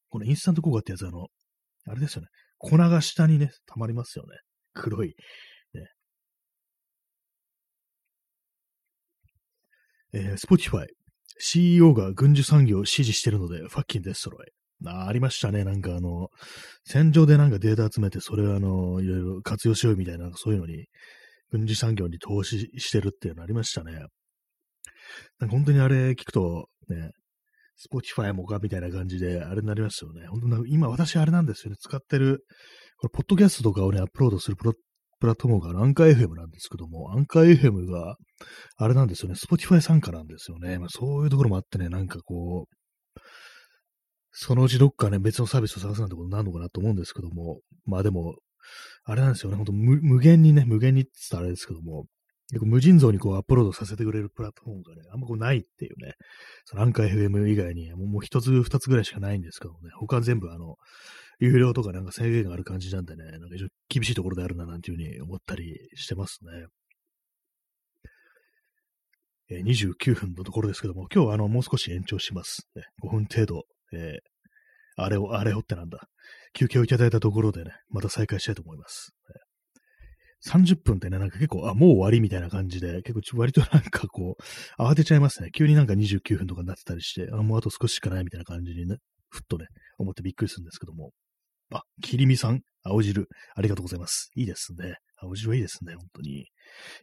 [0.09, 1.27] このインスタントココアってやつあの、
[1.87, 2.27] あれですよね。
[2.57, 4.37] 粉が下にね、溜まりますよね。
[4.73, 5.15] 黒い。
[10.13, 10.87] えー、Spotify、
[11.39, 14.51] CEO が軍需産業を支持してるので、ファッキンデストロイ。
[14.85, 15.63] あありましたね。
[15.63, 16.29] なんかあの、
[16.85, 20.85] 戦場でなんかデータ集めて、それをあの、いろいろ活用しようみたいな、そういうのに、
[21.51, 23.93] 軍事産業に投資してるっていうのありましたね。
[25.39, 27.11] なんか本当にあれ聞くと、ね、
[27.75, 30.27] Spotify もかみたいな感じで、あれになりますよね。
[30.27, 31.77] 本当な今私あれなんですよね。
[31.79, 32.45] 使ってる、
[32.97, 34.73] これ、ポッドキャストとかをね、アップロードするプロ
[35.19, 38.15] プラットフォームがアンカー FM なんですけども、アンカー FM が、
[38.77, 40.79] あれなんですよね、Spotify 参加なんですよね。
[40.79, 43.19] まあ、そういうところもあってね、なんかこう、
[44.31, 48.35] そのうちどっかね、別のサービスを探すなんてことになるのかなと思うんですけども、まあでも、
[49.03, 52.05] あれなんですよね、ほんと無限にね、無限にって言ったらあれですけども、
[52.51, 56.13] 結構無尽蔵にこうアップロードさせてくれるプラットフォームがね、あんまこうないっていうね、
[56.65, 60.75] そのアンカー FM 以外にもう一つ二つぐらいしかないんですけどね、他全部あの、
[61.39, 66.67] 有料とかなんか制限がある感じなんでね、なんか非常に厳しいところであるななんていうふうに思ったりしてますね。
[69.51, 72.67] えー、29分のところですけども、今日はあの、もう少し延長します。
[72.75, 75.99] ね、5分程度、えー、あれを、あれをってなんだ。
[76.53, 79.11] 休憩をいただいたところでね、また再開したいと思います。
[80.45, 85.49] 30分ってね、なんか結構、あ、もう終わりみたいな感じで、結構割となんかこう、慌てちゃいますね。
[85.51, 88.97] 急になんか29分とかになってたりして、あ、もうあと少ししかないみたいな感じにね、
[89.29, 91.11] ふっとね、思ってびっくりするんですけども。
[91.71, 94.31] あ、きりみさん、青汁、ありがとうございます。
[94.35, 94.95] いいですね。
[95.21, 96.47] 青汁はいいですね、本当に。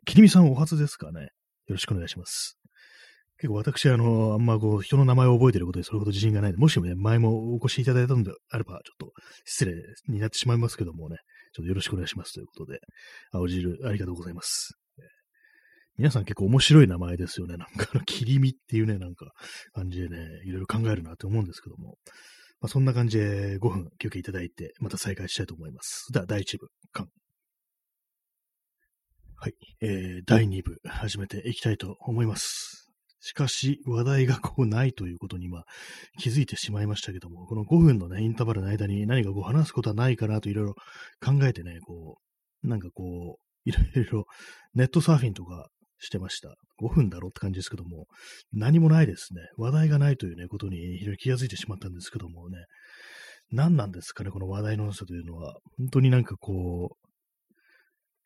[0.04, 1.20] きりみさんお初ですかね？
[1.20, 1.28] よ
[1.70, 2.58] ろしくお願いします。
[3.38, 9.12] 結構私、あの、あんまこう、人の名前を覚えてることでそれほど自信がないので、もしもね、前もお越しいただいたのであれば、ちょっと
[9.44, 9.74] 失礼
[10.08, 11.18] になってしまいますけどもね、
[11.52, 12.78] ちょっとよろしくお願いしますということで、
[13.32, 14.72] 青汁、ありがとうございます。
[15.98, 17.56] 皆さん結構面白い名前ですよね。
[17.56, 19.32] なんか、あの、切り身っていうね、なんか、
[19.72, 21.96] 感じでね、いろいろ考えるなって思うんですけども。
[22.60, 26.12] まあ、そんな感じで5分休憩いただいて、また再開したいと思います。
[26.12, 27.08] では、第1部、完。
[29.38, 32.88] はい、えー、第2部始めていきたいと思います。
[33.20, 35.64] しかし、話題がこうないということに今
[36.18, 40.74] 気づいてしまいましたけども、この5分のね、インターバルの間に何かこう話すことはないかなといろいろ
[41.20, 42.18] 考えてね、こ
[42.62, 44.26] う、なんかこう、いろいろ
[44.74, 46.54] ネットサーフィンとかしてました。
[46.80, 48.06] 5分だろうって感じですけども、
[48.52, 49.40] 何もないですね。
[49.56, 52.58] 話題がないというね、ことに非常に気がついてしまったんですけどもね、
[53.50, 55.56] 何なんですかね、この話題の多さというのは。
[55.78, 57.06] 本当になんかこう、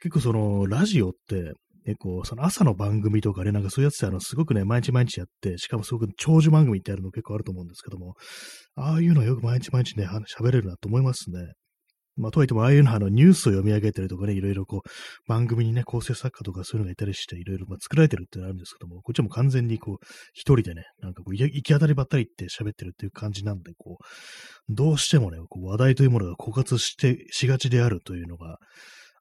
[0.00, 1.52] 結構その、ラジオって、
[1.85, 8.14] 結構、その朝の番組とかね、なんかそういうやつってあの、すごくね、毎日毎日やって、しかもすごく長寿番組ってあるの結構あると思うんですけども、
[8.76, 11.52] ああいうのよく毎日毎日ね、喋れるなと思いますね。
[12.20, 19.96] まあ、とはいっても、ああいうのはあのニュースを読み上げてるとかね、いろいろこう、番組にね、構成作家とかそういうのがいたりして、いろいろまあ作られてるってのあるんですけども、こっちも完全にこう、
[20.33, 28.59] 一人でね、なんかこう、行き当たりばったりって喋ってるっていう感じなんで、こう、どうしてもね、こう話題というものが枯渇して、しがちであるというのが、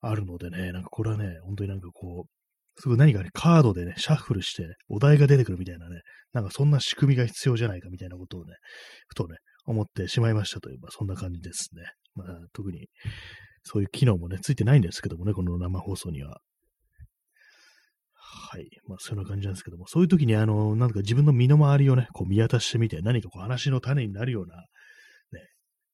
[0.01, 8.53] あるのでね、なんかこれはね、本当になんかこう、すぐ何かね、カードでね、シャッフルして、ね、お題が出てくるみたいなね、なんかそんな仕組みが必要じゃないかみたいなことをね、
[9.07, 9.35] ふとね、
[9.65, 11.83] 思ってしまいましたという、まあそんな感じですね。
[12.15, 12.89] まあ特に、
[13.63, 16.39] そういう機能もね、ついてないんですけどもね、この生放送には。
[18.13, 18.69] はい。
[18.87, 24.63] まあ、そんな感じなんですけども、そういう時に、あの、なんか自分の身の回りをね、こう見渡してみて、何かこう話の種になるような、ね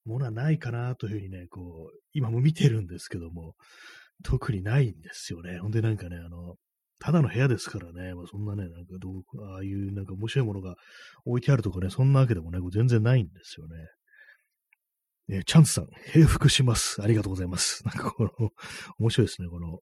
[0.05, 3.55] ものはないかなというふうにね、こう、今も見てるんですけども、
[4.23, 5.59] 特にないんですよね。
[5.59, 6.55] ほんでなんかね、あの、
[6.99, 9.23] ただの部屋ですからね、まあ、そんなね、なんかどう、
[9.53, 10.75] ああいうなんか面白いものが
[11.25, 13.75] 置いてあるとかね、そんなわけでもね、全然ないんですよね。
[15.29, 17.01] えチャンスさん、平服します。
[17.01, 17.83] ありがとうございます。
[17.85, 18.31] なんかこの、
[18.99, 19.79] 面白いですね、この、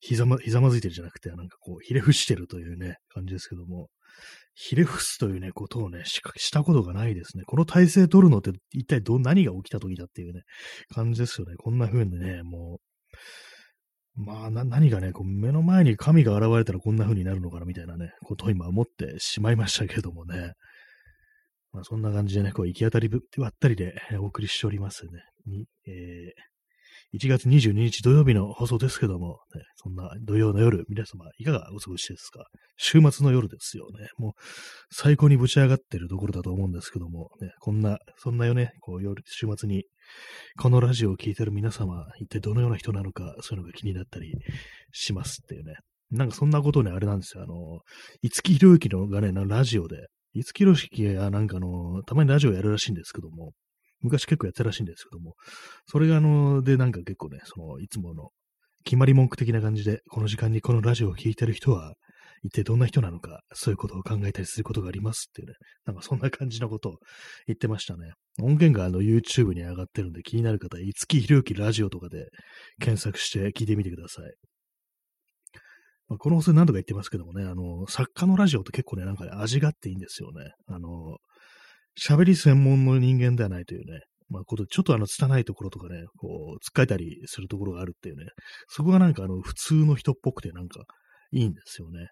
[0.00, 3.88] ひざま、ひざまずいてるじゃなくて、なんかこう、ひれ伏してるというね、感じですけども、
[4.54, 7.44] ひれ伏すというね、ことをねしか、したことがないですね。
[7.46, 10.42] この体勢取るのって一体ど、何が起きた時だっていうね、
[10.94, 11.56] 感じですよね。
[11.56, 12.80] こんな風にね、も
[14.16, 20.52] う、まあ、な、何がね、こう目の前に神が現れたらこんな風になるのかなみたいなね、ことを今思ってしまいましたけどもね。
[21.76, 25.10] まあ、そんな感じでね、こう行き当たりばったりでお送りしておりますね。
[25.46, 26.56] にえー
[27.14, 32.44] 1月22日土曜日の放送ですけども、ね、そんな土曜の夜、皆様いかがお過ごしですか？
[32.76, 34.08] 週末の夜ですよね。
[34.18, 34.32] もう
[34.90, 39.84] 最高にぶち上がってるところだと思うんですけども、ね、こんな、そんなよね、こう夜、週末に
[40.58, 44.32] このラジオを聴いてる皆様、一体どのような人なのか、そういうのが気になったり
[44.92, 45.74] しますっていうね。
[46.10, 47.44] なんかそんなことね、あれなんですよ。
[47.44, 47.80] あの、
[48.22, 53.52] 五木ひろゆきのがね、ラジオで、五木ひろゆきがなんかの、たまにラジオやるらしいんですけども、
[54.00, 55.34] 昔結構やってたらしいんですけども、
[55.86, 58.30] それがあの、でなんか結構ね、その、いつもの
[58.84, 61.94] 決まり文句的な感じで、この時間にこのラジオを聴いてる人は、
[62.44, 65.54] 一体どんな人なのか、そういうことを考えたりすることがありますっていうね、
[65.86, 66.92] なんかそんな感じのことを
[67.46, 68.12] 言ってましたね。
[68.40, 72.28] 音源があの YouTube に上がってるんで気になる方は、五木ひろゆきラジオとかで
[72.78, 74.55] 検索して聞いてみてください。
[76.08, 80.52] まあ、この放送何度か言ってますけどもね、あの、作家のラジオって結構ね、なんか、ね、味があっていいんですよね。
[80.66, 81.18] あの、
[82.00, 88.24] 喋り専門の人間ではないというね、まあ、こと、ちょっとあの、拙いところとかね、こう、つっかえたりするところがあるっていうね、
[88.68, 90.84] そこがなんかあの、普通の人っぽくてなんか、
[91.32, 92.08] いいんですよね。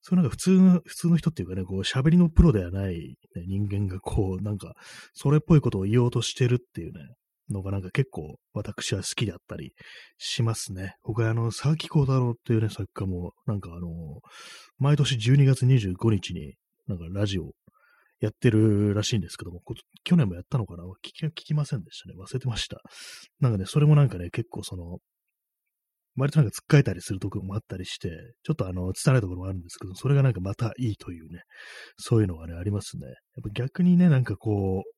[0.00, 4.74] そうなんか普通の、普通の人っていうかね、こう、喋りのプロではない、ね、人間がこう、なんか、
[5.12, 7.00] それっぽいことを言おうとしてるっていうね、
[7.50, 9.72] のがなんか結構私は好きだったり
[10.18, 10.94] しますね。
[11.02, 13.88] 僕はあの、佐々木幸太郎っていうね、作家も、なんかあの、
[14.78, 16.54] 毎年12月25日に、
[16.86, 17.52] なんかラジオ
[18.20, 19.60] やってるらしいんですけども、
[20.04, 20.84] 去年もやったのかな？
[20.84, 22.14] 聞き聞きませんでしたね。
[22.18, 22.80] 忘れてました。
[23.40, 24.98] なんかね、それもなんかね、結構その、
[26.16, 28.10] 割となんか突っかえたりするところもあったりして、
[28.42, 31.42] ちょっとあの、伝えないところもあるんですけど、それがなんかまたいいというね、
[31.96, 33.06] そういうのがね、ありますね。
[33.06, 34.90] やっぱ逆にね、なんかこう、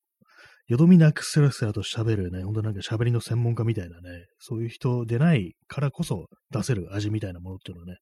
[0.71, 7.97] よどみなくスラスラと喋るね、ほんとなんか喋りの専門家みたいなね、そういう人でないからこそ出せる味みたいなものっていうのはね、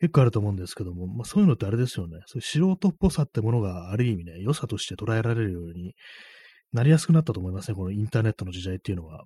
[0.00, 5.94] 結構あると思うんですけども、まあそういうのってあれですよね、そういう素人っぽさってものがある意味ね、良さとして捉えられるように
[6.72, 9.24] なりやすくなったと思いますね、このインターネットの時代っていうのは。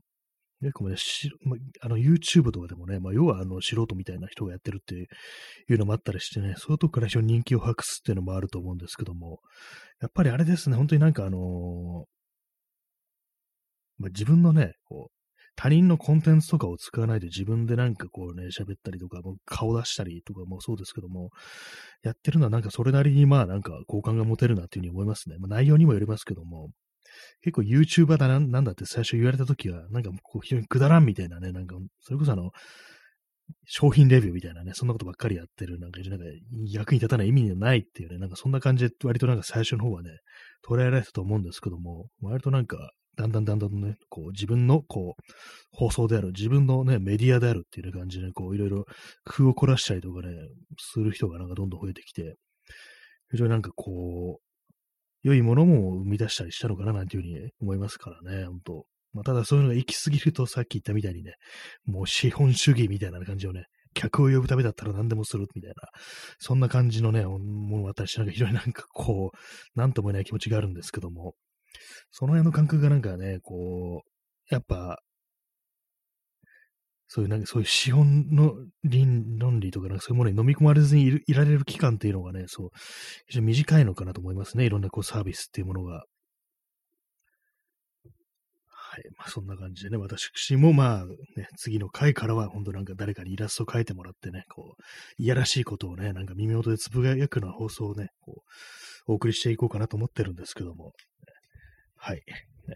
[0.60, 0.96] 結構ね、
[1.44, 9.38] まあの YouTube とかでもね、まあ、要はあの素人みたいな人がやってるっていうのもあったりしてね、そういうとこから非常に人気を博すっていうのもあると思うんですけども、
[10.00, 12.04] やっぱりあれですね、本当になんかあのー、
[13.98, 15.18] まあ、自分のね、こう、
[15.56, 21.30] 他人のコンテンツとかを使わないで自分でなんかこうね、喋ったりとか、もう顔出したりとかもそうですけども、
[22.04, 25.36] やってるのはなんかそれなりにまあなんか好感が持てるなっていうふうに思いますね。
[25.38, 26.70] まあ、内容にもよりますけども、
[27.42, 32.52] 結構 YouTuber だな、なんだって最初言われた時は、なんかこう非常にくだらんみたいなね、なんか、それこそあの、
[33.64, 36.24] 商品レビューみたいなね、そんなことばっかりやってる、なんか、なんか
[36.66, 40.10] 役に立たない意味がないっていうね、なんかそんな感じで割となんか最初の方はね、
[40.64, 45.22] 捉えられたと思うんですけども、割となんかだんだんだんだんね、こう自分のこう
[45.72, 48.84] 放送である、自分のね、メディアであるっていう感じで、こういろいろ
[49.24, 50.28] 工夫を凝らしたりとかね、
[50.78, 52.36] する人がなんかどんどん増えてきて、
[53.32, 54.42] 非常になんかこう、
[55.24, 61.34] 良いものも生み出したりしたのかななんていうふうに思いますからね、本当まあ、ただそういうのが行き過ぎるとさっき言ったみたいにね、
[61.86, 63.64] もう資本主義みたいな感じをね、
[63.94, 65.74] 客を呼ぶためだったら何でもするみたいな、
[66.38, 71.34] そんな感じのね、ものがあったりして、なんか非常になんかこう、なんとも言えない気持ちがあるんですけども、
[72.10, 74.98] その辺の感覚がなんかね、こう、やっぱ、
[77.10, 78.54] そういうなんかそういう資本の
[79.38, 82.68] 論理とか、そういうものに飲み込まれずにいられる期間っていうのがね、そう、
[83.26, 84.66] 非常に短いのかなと思いますね。
[84.66, 86.04] いろんなこうサービスっていうものが。
[88.66, 89.02] はい。
[89.16, 94.82] まあそんな感じでね、私もまあね、次の回からは本当なんか誰かにイラストを描いてもらってね、こう、
[95.22, 98.42] いやらしいことをね、なんか耳元でつぶやくような放送をね、こ
[99.08, 100.92] う、お送りしていこうかなと思ってるんですけども。
[101.98, 102.16] はい。
[102.16, 102.74] ね、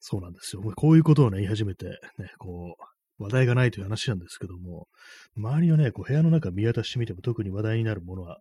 [0.00, 0.62] そうなんですよ。
[0.76, 1.86] こういうことをね、言い始めて、
[2.18, 2.76] ね、こ
[3.18, 4.88] う、話題がないという話なんですけども、
[5.36, 8.40] 周りをね、こう部屋の中見渡してみても特に話題になるものは、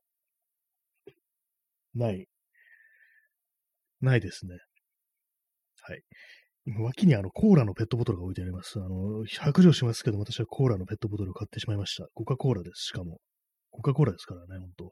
[1.93, 2.27] ない。
[4.01, 4.57] ないですね。
[5.83, 6.01] はい。
[6.79, 8.79] 脇にあの、コーラのペットボトルが置いてあります。
[8.79, 12.07] あの、白状しますけど、私はコーラのペットボトルを買ってしまいました。
[12.13, 13.19] コカ・コーラです、しかも。
[13.71, 14.91] コカ・コーラですからね、ほんと。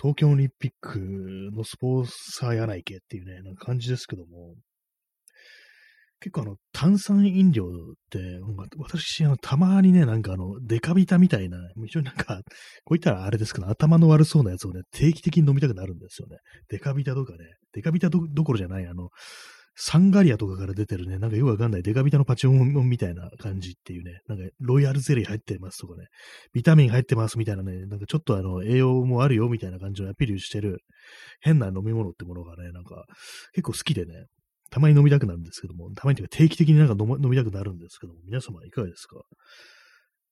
[0.00, 0.98] 東京オリンピック
[1.52, 4.54] のスポンサーやないけっていうね、なんか感じですけども、
[6.20, 7.68] 結構あの、炭酸飲料っ
[8.10, 8.18] て、
[8.76, 12.40] 私、あの、たまにね、なんかあの、デカビタみたいな、非常になんか、
[12.84, 16.38] こういったらあれですけど、頭の悪そうなやつをね、定期的に飲みたくなるんですよね。
[16.68, 17.38] デカビタとかね、
[17.72, 19.10] デカビタどころじゃない、あの、
[19.80, 21.82] サンガリアとかから出てるね、なんかよくわかんない。
[21.84, 26.08] デカビタのパチモンみたいな感じっていうね、なんかロイヤルゼリー入ってますとかね、
[26.52, 30.80] ビタミン入ってますみたいなね、なんかちょっとあの栄養もあるよみたいな感じのアピールしてる。
[31.40, 33.04] 変な飲み物ってものがね、なんか
[33.52, 34.24] 結構好きでね、
[34.70, 39.22] たまに飲みたくなるんですけども、たまにというか定期的になんか飲,、みたくなるんですけども、皆様いかがですか？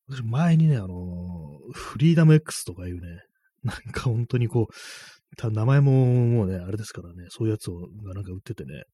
[0.09, 3.23] 私前にね、あのフリーダム X とかいうね、
[3.63, 8.85] なんか本当にこう、た名前ももうね、あれですからね、そういうやつをがなんか売っててね、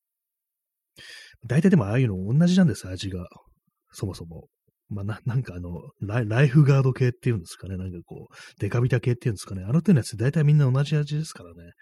[1.47, 3.26] 大体でもああいうの同じなんです、味が。
[3.93, 4.49] そもそも。
[4.88, 7.76] まあ、な、なんかあのライ、ライフガード系っていうんですかね。
[7.76, 9.64] なんかこう、デカビタ系っていうんですかね。
[9.66, 11.72] あの手のやつ大体みんな同じ味ですからね。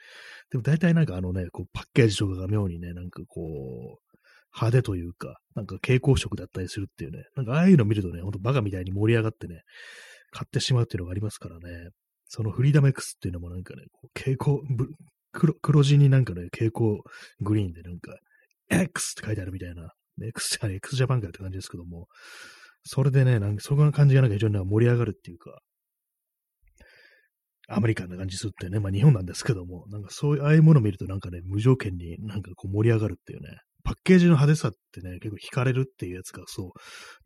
[0.51, 4.11] でも大体なんかあのね、こう、パッケージとかが妙にね、なんかこう、
[4.55, 7.25] 派手というか、なんか蛍光色だったりするっていうね。
[7.37, 9.63] なんかああいうの見るとね、ほんとバカみたいに盛り上がってね、
[10.33, 11.91] 買ってしまうっていうのがありますからね。
[12.27, 14.61] そのフリーダム X っていうのもなんかね、こう蛍光、
[15.33, 16.99] 黒、黒地になんかね、蛍光
[17.41, 18.17] グリーンでなんか、
[18.71, 19.93] X って書いてあるみたいな、
[20.23, 22.07] X じゃない、X ジャパンかって感じですけども、
[22.85, 25.61] それでね、なんかそこの感じがなんか非常に盛り上がるっていうか、
[27.69, 36.71] アメリカンな感じするってね、まあ日本なんですけども、なんかそういう、ああいうものを見るとなんかね、無条件になんかこう盛り上がるっていうね、パッケージの派手さってね、結構惹かれるっていうやつがそう、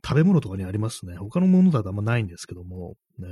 [0.06, 1.16] 食べ物とかにありますね。
[1.16, 3.28] 他のものだとあんまないんですけども、ね。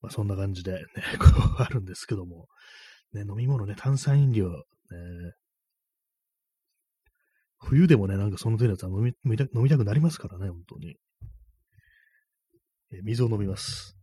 [0.00, 0.80] まあそんな感じでね、
[1.18, 1.26] こ
[1.58, 2.46] うあるんですけども、
[3.12, 4.56] ね、飲み物ね、炭酸飲料、ね、
[7.60, 10.96] 冬でもね、なんかその手のやつは飲み飲みた飲みたくなりますからね、本当に。
[12.92, 13.96] え水を飲みます。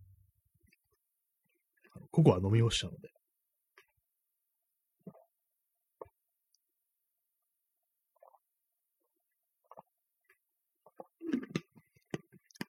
[2.12, 3.10] ココア飲み干したので。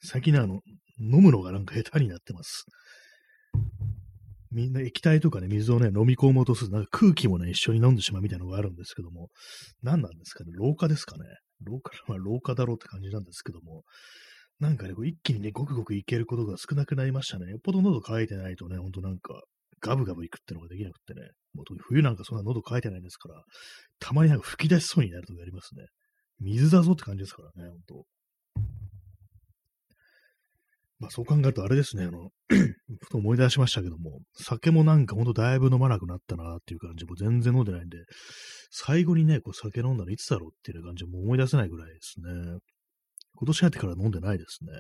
[0.03, 0.61] 最近ね、あの、
[0.99, 2.67] 飲むのがなんか下手になってます。
[4.59, 9.29] みんな液体とかね、水をね、飲み込もうとする、なんか空気もね、一緒に飲んでしまうみたいなのがあるんですけども、
[9.85, 11.25] 何なんですかね、老化ですかね。
[11.65, 13.85] 老化、まあ老化だろうって感じなんですけども、
[14.59, 17.49] なんかね、こう一気にね、ごくごくいけることが少なくなりましたね。
[17.49, 19.43] よっぽど喉乾いてないとね、ほんとなんか、
[19.81, 23.45] ガブガブいくってのができなくってね、もう冬なんかそんな喉乾いてないんですから、
[24.01, 25.87] たまになんか吹き出しそうになるとかありますね。
[26.41, 28.05] 水だぞって感じですからね、ほんと。
[30.99, 37.99] まあそう考えるとあれですね、あの、 ふと思い出しましたけども、酒もなんかほんとだいぶ飲まなくなったなっていう感じもう全然飲んでないんで、
[38.71, 42.59] 最後にね、こう酒飲んだのいつだろうっていう感じも思い出せないぐらいですね。
[43.37, 44.71] 今年入ってから飲んでないですね。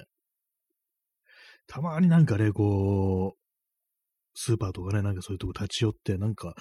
[1.68, 3.38] たまになんかね、こう、
[4.34, 6.54] スーパーとかね、なんかそういうとこ立ち寄って、なんか、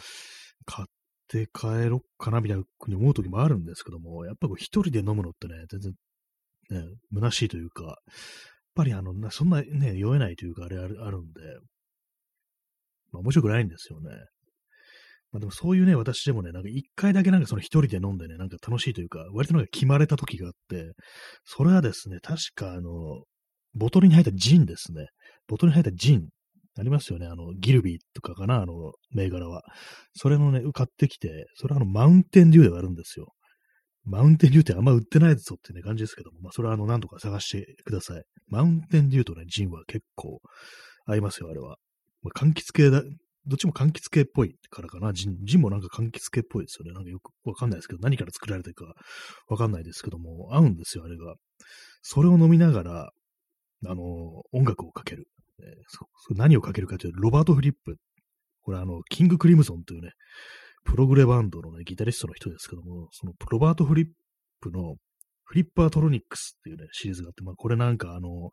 [0.66, 0.88] 買っ
[1.28, 5.94] て帰ろっかなみたいなふうに思う時もあるんですけども、やっぱこう一人で飲むのってね、全然、
[6.70, 7.98] ね、虚しいというか、
[8.78, 11.42] ぱりあの、そんなね、酔えないというか、あれあるあるんで、
[13.12, 14.10] まあ面白くないんですよね。
[15.32, 20.94] まあでもそういうね、私でもね、なんか一回だけなんかその一人で飲んでね、なんか楽しいというか、割となんか決まれた時があって、
[21.44, 23.24] それはですね、確かあの、
[23.74, 25.08] ボトルに入ったジンですね。
[25.48, 26.30] ボトルに入ったジン。
[26.80, 27.26] ありますよね。
[27.26, 29.64] あの、ギルビーとかかな、あの、銘柄は。
[30.14, 33.34] それのね、買ってきて、それはあの、マウンテンデューで割るんですよ。
[34.08, 38.24] マウンテンデューってあんま売ってないぞってね、感じですけども、まあ、それはあの、なんとか探してください。
[38.48, 40.40] マウンテンデューとね、ジンは結構
[41.06, 41.78] 合いますよ、あれは。
[42.24, 43.04] まあ、柑橘系だ、
[43.46, 45.12] どっちも柑橘系っぽいからかな。
[45.12, 46.94] ジン、ジンもなんか柑橘系っぽいですよね。
[46.94, 48.86] なんかよくわかんないですけど、何から作られてるか
[49.50, 51.36] わかんないですけども、合うんですよ、あれが。
[52.02, 53.12] それを飲みながら、
[53.86, 55.28] あの、音楽をかける。
[55.60, 57.98] えー、そ何をかけるかというと、ロバート・フリップ。
[58.62, 60.12] これあの、キング・クリムソンというね、
[60.88, 64.08] プログレバンドのね、ギタリストの人ですけども、そのロバート・フリッ
[64.62, 64.96] プの
[65.44, 68.52] フリッパートロニックスっていうね、シリーズがあって、まあこれなんかあの、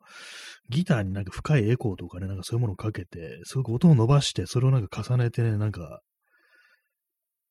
[0.69, 6.01] ギターになんか深いエコーとかね、なんかそういうものをかけて、すごく音を伸ばして、それをなんか重ねてね、なんか、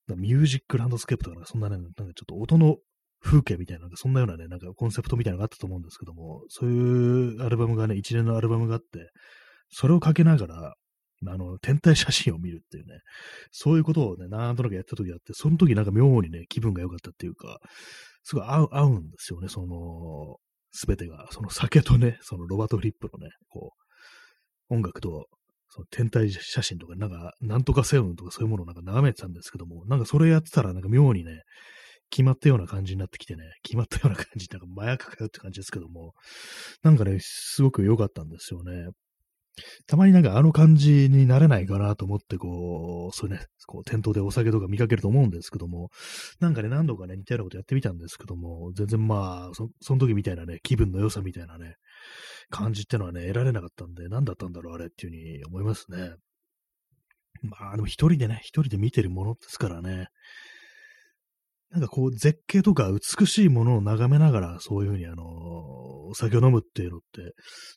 [0.08, 2.76] ミュージックランドスケープとか、そんなね、なんかちょっと音の
[3.22, 9.10] 風景みたいな、なんかそんなようなね、なんかコンセプトみたいなのがあったと思うんですけども、そういうアルバムがね、一連のアルバムがあって、
[9.70, 10.74] それをかけながら、
[11.32, 13.00] あの、天体写真を見るっていうね、
[13.50, 17.58] そういうことをね、なんとなくやった時があって、その時なんか妙にね、気分が良かったっていうか、
[18.22, 20.36] すごい合う合うんですよね、その、
[20.72, 21.28] すべてが。
[21.30, 23.72] その酒とね、そのロバート・フリップのね、こ
[24.70, 25.26] う、音楽と、
[25.68, 31.42] その天体写真とか、なんか、なんとかセウンとかそういうものをなんか眺めてたんですけども、なんかそれやってたらなんか妙にね、
[32.10, 36.12] 決まったような感じになってきてね、決まったような感じ、なんか麻薬かよって感じですけども、
[36.82, 38.88] なんかね、すごく良かったんですよね。
[39.86, 45.90] たまになんかあの感じになれないかなと思って、こう、そうね、こう店頭でお酒とか見かけると思うんですけども、
[46.40, 51.76] なんかね、何度かね、似たようなことやってみたんですけども、全然まあ、そその時みたいなね、気分の良さみたいなね、
[52.50, 56.14] 感じってのはね、得られなかったんで、何だったんだろう、あれっていうふうに思いますね。
[57.42, 60.08] まあ、でも一人でね、一人で見てるものですからね、
[61.74, 65.24] なんかこう、絶景とか美しいものを眺めながら、そういうふうにあの、
[66.06, 67.34] お酒を飲むっていうのって、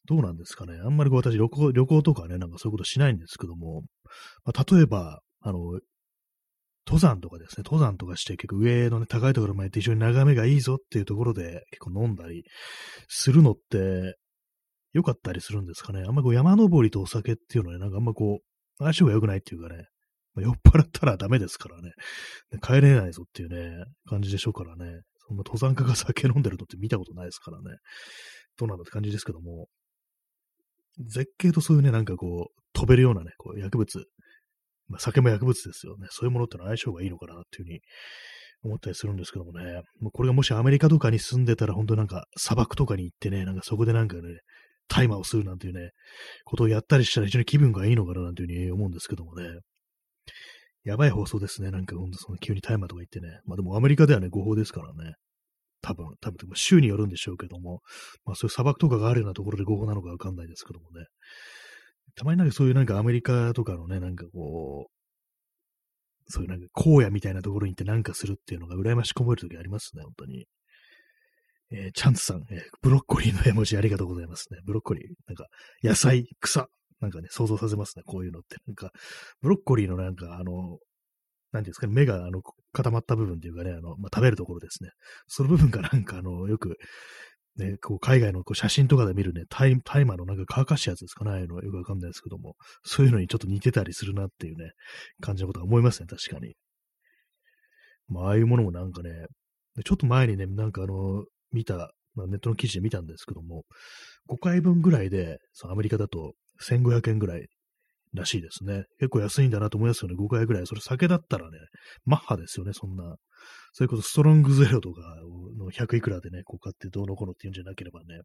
[0.08, 0.78] どうなんですかね。
[0.86, 3.82] あんまりこう私旅行、旅行とかね、なんかそういうことしないんですけども、
[4.46, 5.80] まあ、例えば、あの、
[6.86, 12.44] 登山とかですね、登山とかして結構上のね、高いところまで行って非常に眺めがいいぞっていうところで結構飲んだり
[13.08, 14.16] するのって、
[14.94, 16.04] 良かったりするんですかね。
[16.08, 18.44] あんまこう山登りとお酒っていうのはね、なんかあんまこう、
[18.78, 19.88] 相性が良くないっていうかね、
[20.42, 21.92] 酔っ払ったらダメですからね。
[22.62, 25.02] 帰れないぞっていうね、感じでしょうからね。
[25.28, 27.64] そんな登山家が酒飲んでるのって見たことないですからね。
[28.58, 29.68] どうなんだって感じですけども。
[31.00, 34.06] 絶景とそういうね、なんかこう、飛べるようなね、こう薬物。
[34.88, 36.08] まあ、酒も薬物ですよね。
[36.10, 37.82] そういうものってのは相性がいいのかなっていうふうに
[38.64, 39.82] 思ったりするんですけどもね。
[40.00, 44.22] もうこれがもしアメリカとかに住んでたら、本当なんか砂漠とかに行ってね、なんかそこでなんかね、
[44.88, 45.92] 大麻をするなんていうね、
[46.46, 49.44] ことをやったりしたら非常に気分がいいのかななんていうふうに思うんですけどもね。
[50.84, 51.72] やばい放送ですね。
[51.72, 53.40] なんかほんとその急に大麻とか言ってね。
[53.46, 55.16] まあでもアメリカではね、合法ですからね。
[55.82, 57.82] 多分、多分、州によるんでしょうけども、
[58.26, 61.06] まあそういう砂漠とかがあるようなところで合法なのかわかんないですけどもね。
[62.16, 70.46] たまになんかそういうなんかアメリカとかのね、なんかこう、そういうなんか荒野みたいなところに行ってなんかするっていうのが羨ましく思えるときありますね、本当に。
[71.70, 74.60] えー、チャンツさん、えー、ブロッコリーの絵文字ありがとうございますね。
[74.66, 75.48] ブロッコリー、なんか、
[75.84, 76.68] 野菜、草、
[77.00, 78.58] なんかね、想像させますね、こういうのって。
[78.66, 78.92] なんか、
[79.42, 80.80] ブロッコリーのなんか、あの、
[81.52, 82.42] なんていうんですかね、目があの
[82.74, 84.90] 固まった部分っていうかね、あの、まあ、食べるところですね。
[85.28, 86.78] その部分がなんかあの、よく、
[87.58, 94.72] ね、こう海外のこう写真とかで見るね、大麻のなんか乾かしたやつですかね、ああいうのよくわかんないですけども、そういうのにちょっと似てたりするなっていうね、
[95.22, 96.56] 感じのことは思いますね、確かに。
[98.08, 99.10] まあ、ああいうものもなんかね、
[99.84, 103.64] ちょっと前にね、なんかあの、見た、まあ、ネットの記事で見たんですけども、
[104.30, 107.48] 5回分ぐらいで、そのアメリカだと1500円ぐらい
[108.14, 108.86] らしいですね。
[109.00, 110.16] 結構安いんだなと思いますよね。
[110.16, 110.68] 5回ぐらい。
[110.68, 111.58] それ酒だったらね、
[112.06, 113.16] マッハですよね、そんな。
[113.74, 115.02] それこそストロングゼロとか
[115.58, 118.22] の100いくらでね、こう買ってどうのこうのっていうんじゃなければね、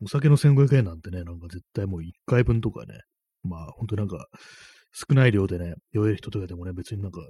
[0.00, 3.00] お酒の1500円なんてね、なんか絶対もう1回分とかね、
[3.42, 4.26] まあ本当なんか
[4.92, 7.20] 少ない量でね、酔える人とかでもね、別になんか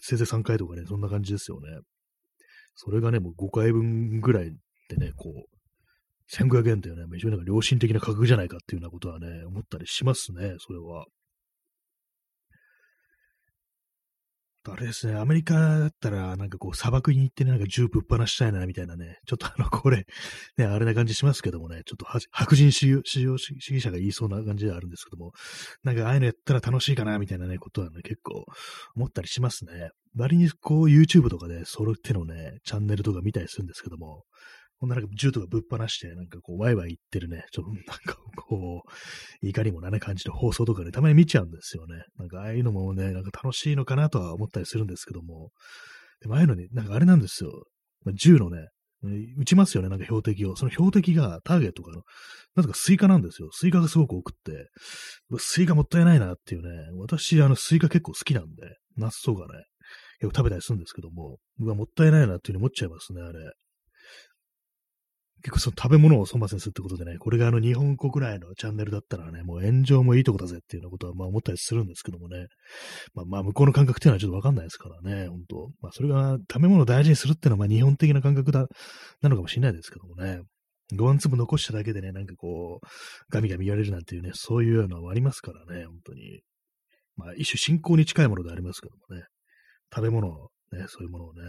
[0.00, 1.68] せいぜい3回とかね、そんな感じですよね。
[2.74, 4.52] それがね、もう5回分ぐらい
[4.88, 5.57] でね、こう、
[6.32, 11.06] 1500円っていうね、非常になんか良心的な価格じゃないかっていうようなことはね、思ったりしますね、それは。
[14.70, 20.04] あれですね、アメリカだったら、なんかこう、砂漠に行ってねなんか銃ぶっ放したいな、みたいなね、ちょっとあの、 これ、
[20.58, 25.32] ね、あれな感じしますけどもね、ちょっと白人主義主義者が言いそうな感じではあるんですけども、
[25.84, 28.44] なんかああいうのやったら楽しいかな、みたいなね、ことはね、結構
[28.94, 29.90] 思ったりしますね。
[30.14, 34.24] 割にこう、YouTube とかで、その手のね、チャンネルとか見たりするんですけども、
[34.80, 38.82] こんななんか銃とかぶっ放して、なんかこう、ワイワイ言ってるね、ちょっとなんかこ
[39.42, 42.04] う、いかにもなね感じの放送とかね、たまに見ちゃうんですよね。
[42.16, 45.50] なんかああいうのもね、なんか楽しいのかなとは思ったりするんですけども、
[46.20, 47.64] でもああいうのに、なんかあれなんですよ。
[48.04, 48.68] まあ、銃のね、
[49.36, 50.56] 撃ちますよね、なんか標的を。
[50.56, 51.92] その標的がターゲットが、
[52.56, 53.48] なぜかスイカなんですよ。
[53.52, 54.70] スイカがすごく多くって、
[55.38, 59.64] スイカもったいないなっていうね、私、あの、スイカ結構好きなんで、夏とかね、
[60.20, 63.38] 結構食べたりするんですけども、うわ、もったいないなっていうふうに思っちゃいますね、あれ。
[65.42, 72.46] 結構その食べ物を粗末にするってことでね、これがあの日本国内のチャンネルだったらね、もう炎上もいいとこだぜっていうようなことはまあ思ったりするんですけどもね。
[73.14, 78.66] まあまあ向こうの感覚っていうのはちょっとわかんないですからね、本当まあそれが食べ物を大事にするっていうのはまあ日本的な感覚だ、
[79.22, 80.40] なのかもしれないですけどもね。
[80.94, 82.86] ご飯粒残しただけでね、なんかこう、
[83.30, 86.40] ガミガミ言われるなんていうね、そういうのもありますからね、本当に。
[87.16, 89.26] まあ一種信仰に近いものでありますけどもね。
[89.94, 91.40] 食べ物、ね、そういうものをね。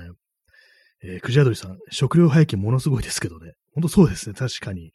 [1.03, 3.53] えー、クジアドリさん、食料廃棄ものすごいですけどね。
[3.73, 4.91] ほんとそうですね、確かに。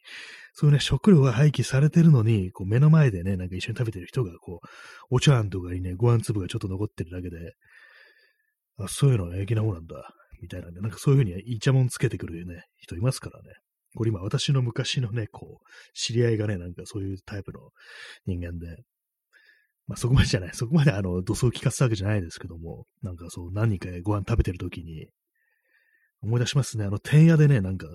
[0.53, 4.67] そういうね、食料が廃棄されてるのに、こう目の前でね、なんか一緒に食べてる人が、こう、
[5.09, 7.53] お茶碗とかにね、ご飯粒がちょっと残ってるだけで、
[8.77, 13.49] あ、そういうのは平気な方なんだ、みたいなね、なんかそういうふうにイチャモンつけてくるね、人いますからね。
[13.95, 17.69] これ今私の昔のね、こう、知り合いがね、なんかそういうタイプの
[18.25, 18.83] 人間で、
[19.87, 25.07] まあそこまでじゃない、そこまであの、土葬を聞かせたわけじゃないですけども、なんかそう、何人かご飯食べてる時に、
[26.25, 26.85] 思い出しますね。
[26.85, 27.87] あの、天屋でね、なんか、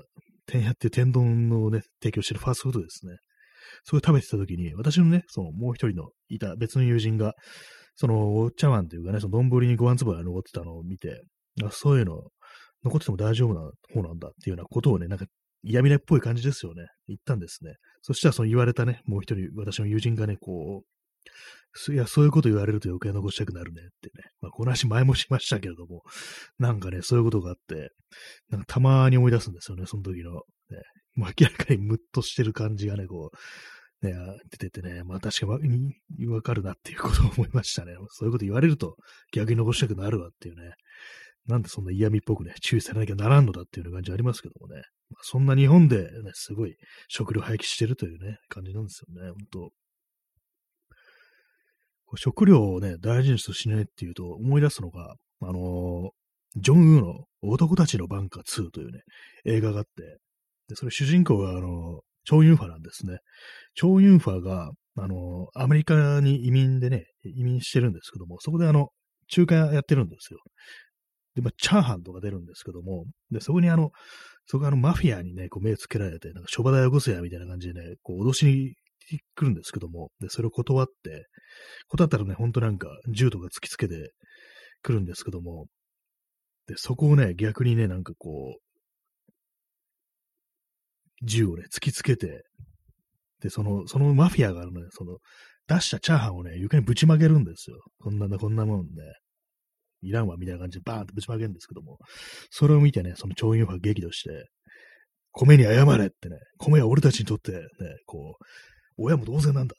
[0.46, 3.16] 天屋っていう天丼のね、提供してるファーストフードですね。
[3.84, 7.34] それ食べてた時に、私のね、そのもう一人のいた別の友人が、
[7.94, 11.22] そのお茶碗というかね、その丼にご飯粒が残ってたのを見て、
[11.62, 12.22] あそういうの、
[12.84, 13.60] 残ってても大丈夫な
[13.94, 15.26] 方なんだっていうようなことをね、なんか
[15.62, 16.86] 嫌味なっぽい感じですよね。
[17.08, 17.74] 言ったんですね。
[18.02, 20.86] そしたらその言われたね、もう一人、私の友人がね、こう、
[21.92, 24.24] いや、そういうこと言われると余計残したくなるねってね。
[24.40, 26.02] まあ、この話前もしましたけれども、
[26.58, 27.90] なんかね、そういうことがあって、
[28.48, 30.32] なんかたまに思い出すんですよね、その時の。
[30.32, 30.40] ね、
[31.14, 33.30] もう明らかにムッとしてる感じがね、こ
[34.02, 34.14] う、ね、
[34.50, 37.94] 出ててね、まあ確かにわかるなっていうことを思いましたね。
[38.08, 38.96] そういうこと言われると
[39.32, 40.72] 逆に残したくなるわっていうね。
[41.46, 44.82] なんでそんな嫌味っぽくね、注意されなきゃならんのだっていう感じありますけどもね。
[45.10, 46.76] まあ、そんな日本でね、すごい
[47.08, 49.70] 食料廃棄してるというね、感じなんですよね、本当
[52.16, 56.10] 食料をね、大事にしないっていうと思い出すのが、あのー、
[56.56, 59.00] ジョン・ウーの男たちのバンカー2というね、
[59.44, 60.18] 映画があって、
[60.68, 63.18] で、それ主人公が、あのー、チョウ・ユンファなんですね。
[63.74, 68.88] チョウ・ユンファが、あの、アメリカに移民でね、移民してるんですけども、そこであの、
[69.28, 70.40] 中華やってるんですよ。
[71.34, 73.90] で、まあ、チャーハンとか出るんですけども、で、そこにあの、
[74.46, 78.74] そこあの、マフィアにね、こう目つけられて、なんか、諸場代を起こせや、みたいな感じでね、こう、脅しに
[79.18, 81.26] 来るんですけども、で、それを断って、
[81.88, 84.12] 断ったらね、ほんとなんか銃とか突きつけて
[84.82, 85.66] くるんですけども、
[86.66, 88.62] で、そこをね、逆にね、なんかこう、
[91.22, 92.42] 銃をね、突きつけて、
[93.40, 95.18] で、その、そのマフィアがね、その、
[95.66, 97.76] 出したチャーハンをね、床にぶちまけるんですよ。
[98.00, 98.86] こんな、こんなもんね。
[100.02, 101.98] いらんわ、みたいな感じでバーンとぶちまけるんですけども、
[102.50, 104.48] それを見てね、その超員派が激怒して、
[105.32, 107.60] 米に謝れってね、米は俺たちにとってね、
[108.06, 108.44] こう、
[108.96, 109.76] 親も同然なんだっ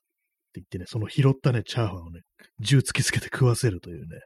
[0.53, 2.21] て言ってね、その拾ったね、チャーハンをね、
[2.59, 4.19] 銃突きつけて食わせるというね、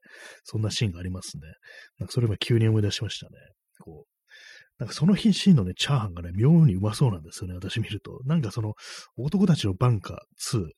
[0.44, 1.44] そんなシーンがありますね。
[2.00, 3.32] なんかそれも急に思い出しましたね。
[3.80, 4.16] こう。
[4.78, 8.20] なんかその日シーンのね、チャーハンがね、妙にうまそうなんですよね、私見ると。
[8.26, 8.74] なんかその、
[9.18, 10.72] 男たちのバンカー2、ね、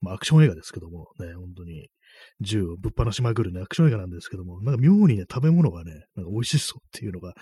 [0.00, 1.88] まあアクション映画ですけども、ね、本当に、
[2.40, 7.34] 銃をぶっ放しまくるね、アクション映画なんですけども、なんか妙にね、食べ物がね、なんか美味しそうっていうのが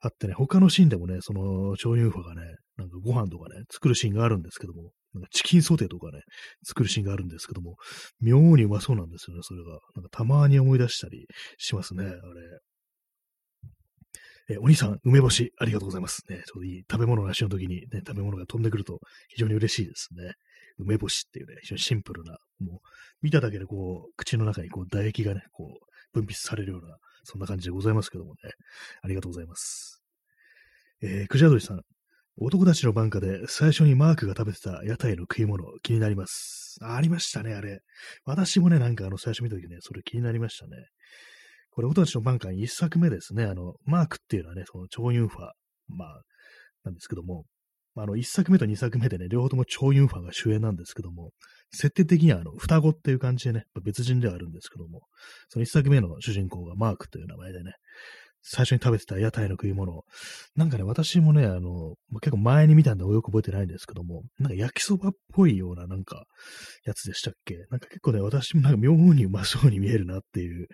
[0.00, 2.42] あってね、他のシーンでもね、その、超乳法がね、
[2.76, 6.20] なんかご飯とかね、作るシーンがあるんですけども、なんかチキンソテーとかね、
[6.64, 7.76] 作るシーンがあるんですけども、
[8.20, 9.78] 妙にうまそうなんですよね、それが。
[9.94, 12.14] なんかたまに思い出したりしますね、あれ。
[14.50, 16.22] えお兄さん、梅干し、ありがとうございます。
[16.30, 18.98] ね、ちょうどいい食べ物の足の時にね、食べ物が飛んでくると
[19.28, 20.32] 非常に嬉しいですね。
[20.78, 22.78] 梅干しっていうね、非常にシンプルな、もう、
[23.20, 28.50] 見ただけでこう、口の中にこう、唾液がね、こう、分泌されるような、そんな感じでございますけどもね、
[29.02, 30.02] ありがとうございます。
[31.02, 31.82] えー、クジャドリさん、
[32.40, 36.78] 男たちの番下で最初にマークが食べてた屋台の食い物、気になります。
[36.80, 37.80] ありましたね、あれ。
[38.24, 40.76] 私もね、なんかあの、最初見た時ね、それ気になりましたね。
[41.70, 45.52] これ、男たちの番下に一作目ですね、あの、マークっていうのはね、その超乳波、
[45.88, 46.22] まあ、
[46.84, 47.44] なんですけども、
[47.96, 51.32] あの、一作目と二作目でね、両方とも超ユンファが主演なんですけども、
[51.72, 55.02] 設定的にはあの、双子っていう感じでね、別人ではあるんですけども、
[55.48, 57.72] その一作目の主人公がマークという名前でね、
[58.50, 60.04] 最初に食べてた屋台の食い物。
[60.56, 66.24] なんかね、私もね、あの、結構前に見たんでよく覚えてないんですけども、なんか焼きそばっぽいようななんか、
[66.84, 67.56] やつでしたっけ？
[67.70, 70.66] なんか結構ね、私もなんか妙にうまそうに見えるなっていう、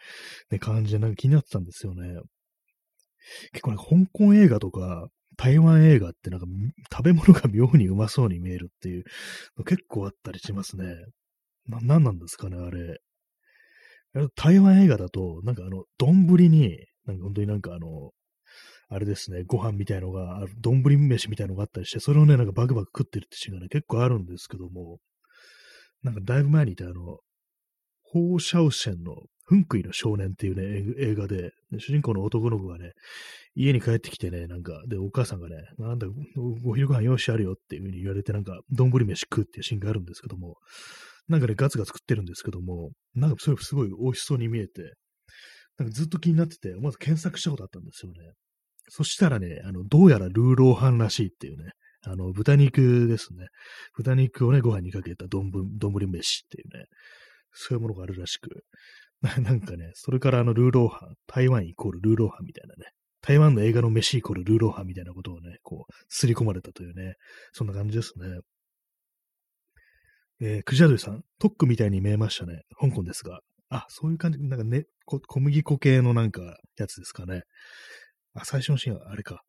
[0.50, 2.14] ね、感じでなんか気になってたんですよね。
[3.52, 6.46] 結構ね、香港映画とか、台湾映画ってなんか
[6.92, 9.04] 食べ物が妙にうまそうに見えるっていう
[9.64, 10.94] 結構あったりしますね。
[11.66, 12.98] な、なんなんですかね、あれ。
[14.36, 18.12] 台湾映画だと、なんかあの、丼に、なんか本当になんかあの、
[18.88, 24.98] あれですね、ご飯みたいのが、丼飯みたいのがあったりして、それをね、なんかバクバク食ってるってシーンがね、結構あるんですけども、
[26.02, 27.18] なんかだいぶ前にいたあの、
[28.02, 32.92] ホーシャウシェンのフンクイの少年っていうね、映画で、主人公の男の子がね、
[33.54, 36.06] 家に帰ってきてね、なんか、で、お母さんがね、なんだ、
[36.64, 40.56] お昼ご飯用意してあるよっていう風に言われて、なんか、丼飯食うっていうシーンがあるんですけども、
[41.28, 44.94] なんかね、ガツガツ食ってるんですけども、なんかそれすごい美味しそうに見えて、
[45.78, 48.18] なんかずっと気になってて、まず検索したことあったんですよね。
[48.88, 51.72] そしたらね、あの、どうやらルーローハンらしいっていうね、
[52.02, 53.46] あの、豚肉ですね。
[53.94, 56.84] 豚肉をね、ご飯にかけた丼、丼飯っていうね、
[57.52, 58.64] そういうものがあるらしく、
[59.22, 62.90] なんかね、それからあの、ルーローハン、台湾イコールルーローハンみたいなね、
[63.22, 67.14] 台湾の映画の飯イコールルーローハンみたいなことをね、こう、すり込まれたというね、
[67.52, 68.40] そんな感じですね。
[70.42, 72.62] えー、クジャドゥさん、トックみたいに見えましたね。
[72.78, 73.40] 香港ですが。
[73.70, 77.42] あ、そういう感じ、なんかね、小麦粉系のなんかやつですかね。
[78.34, 79.42] あ、最初のシーンはあれか。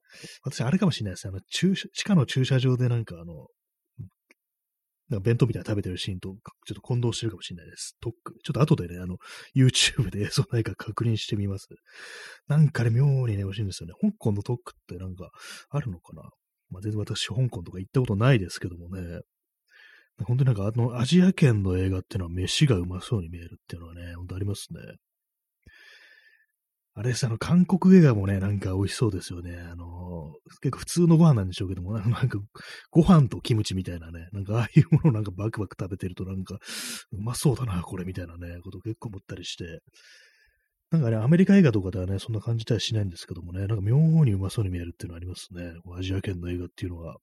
[0.43, 1.31] 私、あれかもしれないですね。
[1.31, 3.47] あの、駐車、地下の駐車場でなんかあの、
[5.09, 7.95] なんか弁当みたいな食べてるシーンとちょっと混同してるかもしれないです。
[8.01, 8.33] トック。
[8.43, 9.17] ちょっと後でね、あの、
[9.55, 11.67] YouTube で映像ないか確認してみます。
[12.47, 13.93] なんかね、妙にね、美味しいんですよね。
[14.01, 15.29] 香港のトックってなんか
[15.69, 16.23] あるのかな
[16.71, 19.19] まあ、全然私、香港とか行ったことないですけどもね。
[20.23, 24.79] 本当になんかあの、アジア圏の映画っていうのは飯がうまそうに見えるっていうのはね、本当ありますね。
[26.97, 29.57] あれです、あの、韓国映画もね、なんか美味しそうですよね。
[29.57, 32.39] あの、結構普通のご飯なんでしょうけども、なんか、
[32.89, 36.55] ご飯とキムチみたいなね、なんかああいうものをなんかバクバク食べてるとなんか、
[37.11, 39.81] うまそうだな、これみたいなね、こと結構思ったりして。
[40.89, 45.73] なんかね、アメリカ映画とかではね、そんな感じたりしないんですけどもね、なんか妙にうまそうに見えるっていうのはありますね。
[45.97, 47.17] アジア圏の映画っていうのは。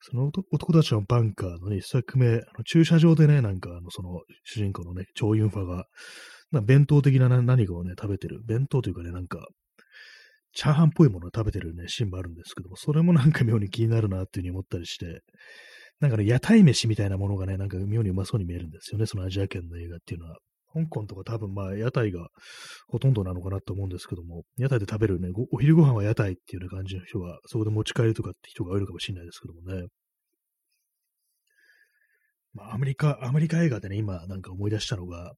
[0.00, 5.86] その男たちのバンカーのね、一作目、あの駐車場でね、なんかあの、その主人公のね、チョウユンファが、
[6.52, 8.40] な弁当的な何かをね、食べてる。
[8.46, 9.46] 弁当というかね、なんか、
[10.52, 15.22] チャーハンっぽいものを食べてるね、シーンもあるんですけども、それもなんか妙に気になるなっていうふうに思ったりして、
[16.00, 20.38] なんかね、屋台飯みたいなものがね、なんか妙にうまそうに見えるんですよね、そのアジア圏の映画っていうのは。
[20.74, 22.28] 香港とか多分まあ屋台が
[22.88, 29.88] ほとんどなのかなと思うんですけども、屋台で食べるね、お昼ご飯は屋台っていうような感じの人が、そこで持ち帰るとかって人がいるかもしれないですけどもね。
[32.52, 35.34] まあアメリカ、アメリカ映画でね、今なんか思い出したのが、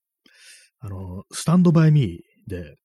[0.80, 2.76] あの、スタンドバイミーで、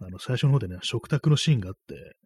[0.00, 2.16] あの、最初の方でね、食卓のシーンがあって、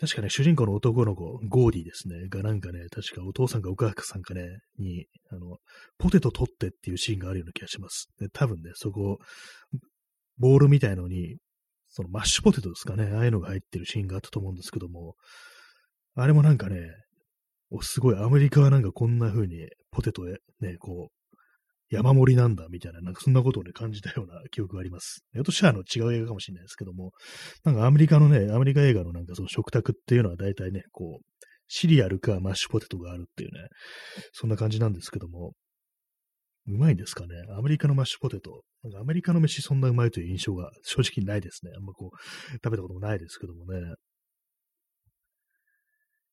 [0.00, 5.58] 確かね、主人公の男の子、ゴーディですね、がなんかね、確かお父さんかお母さんかね、に、あの、
[5.98, 8.08] ポテト取ってっていうシーンがあるような気がします。
[8.18, 9.18] で、多分ね、そこ、
[10.38, 11.38] ボールみたいのに、
[11.88, 15.16] そのマッシュポテトですかね、ああいうのが入ってるシーンがあったと思うんですけども、
[16.14, 16.78] あれもなんかね、
[17.70, 21.17] おすごい、アメリカはなんかこんな風にポテトへね、こう、
[21.90, 25.24] 山盛りなんだ、みたいな、なんかそんなことをね、感じたような記憶があります。
[25.32, 27.12] ひょっとしたらあの違う映画かもしれないですけども、
[27.64, 31.24] なんかアメリカのね、アメリカ映画のなんかその食卓っていうのは大体ね、こう、
[31.66, 33.68] シリアルかマッシュポテトがあるっていうね、
[34.32, 35.52] そんな感じなんですけども、
[36.66, 37.34] うまいんですかね？
[37.56, 38.62] アメリカのマッシュポテト。
[38.82, 41.72] なんかアメリカの飯そんなうまいという印象が正直ないですね。
[41.74, 43.80] あんまこう、食べたこともないですけどもね。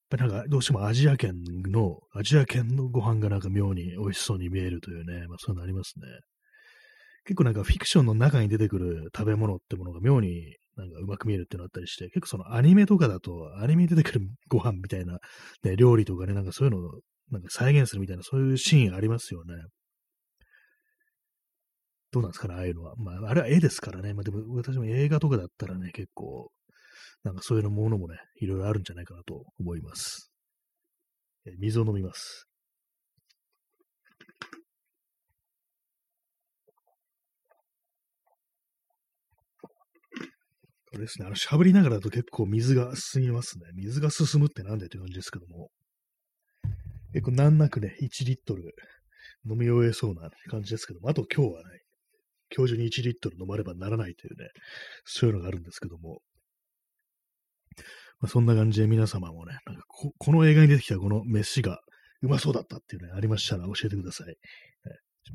[0.09, 1.33] ぱなんかどうしてもアジア圏
[1.71, 6.05] の、アジア圏のご飯がなんか妙に美味しそうに見えるというね、まあそういうのありますね。
[7.25, 15.19] 結構なんかフィクションの中に出てくる食べ物ってものが妙になんかうまく見えるっていうのあったりして、結構そのアニメとかだと、アニメに出てくるご飯みたいな、
[15.63, 16.99] ね、料理とかね、なんかそういうのを
[17.31, 19.55] なんか再現するみたいな、そういうシーンありますよね。
[22.11, 22.95] どうなんですかね、ああいうのは。
[22.97, 24.13] まあ、あれは絵ですからね。
[24.13, 26.49] まあでも私も映画とかだったらね、結構
[27.25, 30.31] なんかそういうものもね、いろいろあるんじゃないかなと思います。
[31.47, 32.47] え水を飲みます。
[40.91, 43.65] これですね、あの、喋りながらだと結構水が進みますね。
[43.73, 45.69] 水が進むってなんでって感じですけども。
[47.13, 48.75] 結構難なくね、1リットル
[49.49, 51.79] 飲み終えそうな感じですけども、あと今日はね、
[52.55, 54.49] 今日中に1リットル飲まればならないというね、
[55.05, 56.21] そういうのがあるんですけども、
[58.19, 61.79] まあ、そんな感じで皆様もね、なんかここの映画に出てきたこの飯が
[62.21, 64.29] うまそうだったっていうね、ありましたら教えてください。
[64.29, 64.35] え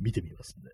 [0.00, 0.70] 見てみますんで。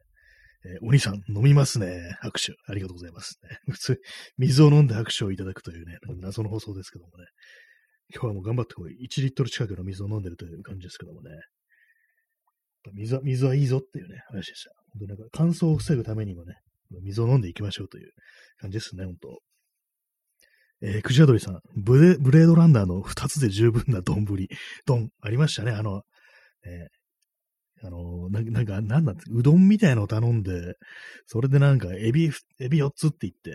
[0.67, 2.17] えー、お兄さん、飲みますね。
[2.21, 2.55] 拍手。
[2.67, 3.59] ありがとうございます、ね。
[3.71, 4.01] 普通、
[4.39, 7.25] 水を飲んで拍手をいただくというね、謎の放送ですけどもね。
[8.15, 11.31] 今日はもう頑張ってこう1リットル近くの水を飲んでるという感じですけどもね。
[12.95, 14.71] 水は、水はいいぞっていうね、話でした。
[14.93, 16.55] 本当なんか乾燥を防ぐためにもね、
[17.03, 18.13] 水を飲んでいきましょうという
[18.59, 19.41] 感じですね、本当
[20.83, 24.27] えー、クジラドリさん、ブレブレードランナーの二つで十分な丼、
[24.87, 25.73] 丼、ありましたね。
[25.73, 26.03] あの、
[26.65, 30.75] えー、あのな、なんか、なんだって、うどんみたいのを頼んで、
[31.27, 33.51] それでなんか、エビ、エビ4つって言って、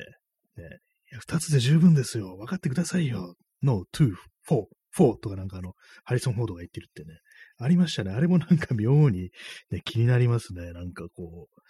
[0.61, 0.79] ね、
[1.19, 2.37] 二つで十分ですよ。
[2.37, 3.35] 分かってくださいよ。
[3.61, 4.13] no, two,
[4.47, 4.65] four,
[4.95, 7.19] four とかなんかあの、ハリソン・フォードが言ってるってね。
[7.57, 8.11] ありましたね。
[8.11, 9.29] あれもなんか妙に、
[9.69, 10.71] ね、気になりますね。
[10.73, 11.61] なんかこう、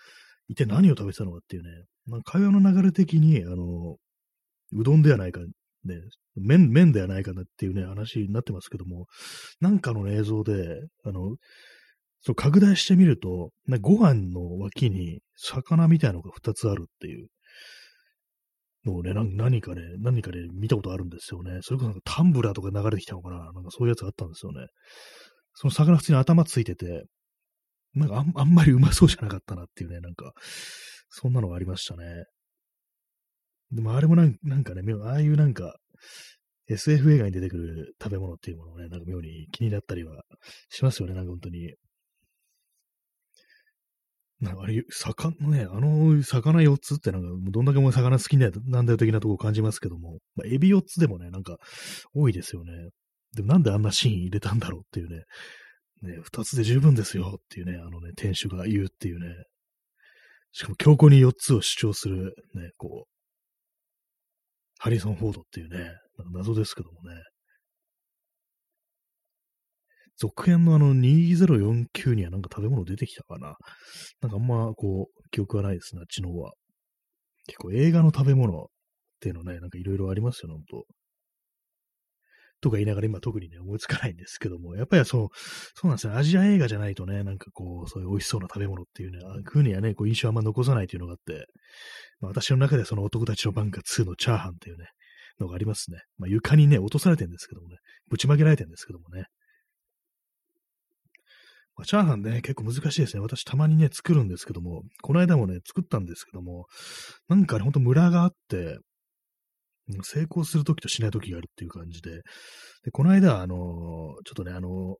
[0.47, 1.69] 一体何を食べてたのかっていうね。
[2.05, 3.97] まあ、会話の流れ的に、あの、
[4.74, 5.95] うどんではないか、ね、
[6.36, 9.07] 麺、麺ではないかなっていうね、話になってますけども、
[9.59, 11.36] なんかの映像で、あの、
[12.22, 13.51] そう、拡大してみると、
[13.82, 17.28] ご飯の脇に魚みたいなのが2つあるっていう
[18.86, 21.59] のをね、何かね、何かで、ね、見たことあるんですよね。
[21.61, 24.67] それこそなんかタンブラーとか流れてきたのかななんかそういうやつがあったんですよね。
[25.53, 27.05] その魚普通に頭ついてて、
[27.93, 30.32] なんかあんまりうまそうじゃなかったなっていうね、なんか、
[31.09, 32.03] そんなのがありましたね。
[33.72, 35.76] でもあれもなんなんかね、ああいうなんか、
[36.67, 40.24] SF 映画に出てくる食べ物っていうものをね、なんか妙に気になったりは
[40.69, 41.74] しますよね、なんか本当に。
[44.39, 51.57] なんかあれ、魚ね、あの魚4つってなんか、どんだけも魚好きなんだよ的なとこを感じますけども、まあ、エビ4つでもね、なんか
[52.13, 52.72] 多いですよね。
[53.36, 55.24] でもなんであんなシーン入れたんだろうっていうね、
[56.01, 59.28] ね、2つで十分ですよっていうね、あのね、店主が言うっていうね、
[60.51, 63.20] しかも強固に4つを主張する、ね、こう、
[64.84, 65.95] ハリソン・フォードっていうね、なんか
[66.34, 67.21] 謎ですけどもね。
[70.17, 73.57] 続編のあの2049にはなんか食べ物出てきたかな。
[74.21, 76.53] なんかあんまこう、記憶はないですね、知能は。
[77.45, 78.65] 結構映画の食べ物っ
[79.19, 80.86] ていうのね、なんかいろいろありますよ、ほんと。
[82.62, 85.28] とか言いながら今特にね、思いつかないんですけども、やっぱりそう、
[85.76, 86.16] そうなんですよ。
[86.16, 91.47] アジア映画じゃないとね、なんかこう、そういう美味しそうな食べ物っていうね、ああいう風にはね、こう印象あんま残さないというのがあって、
[92.20, 94.86] まあ、私の中でその男たちの番が2のチャーハンっていうね、
[95.39, 96.01] のがありますね。
[96.18, 97.78] まあ、床にね、落とされてるんですけどもね、
[98.09, 99.26] ぶちまけられてるんですけどもね。
[101.76, 103.22] まあ、チャーハンね、結構難しいですね。
[103.22, 106.68] 私たまにね、作るんですけども、この間もね、作ったんですけども、
[107.28, 108.78] なんかね、ほんとムラがあって、
[110.03, 112.21] 成功するときとしないときがあるっていう感じで、
[112.83, 114.97] で、この間、あの、ちょっとね、あの、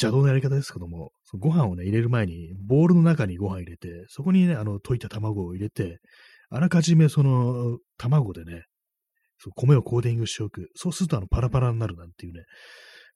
[0.00, 5.98] 邪道なやり方ですけども、そのご飯をね、入れる前に、ボウルの中にご飯入れて、そこにね、あの、溶いた卵を入れて、
[6.50, 8.64] あらかじめその、卵でね、
[9.38, 10.68] そ米をコーティングしておく。
[10.74, 12.44] そうすると、あの、パラパラになるなんていうね、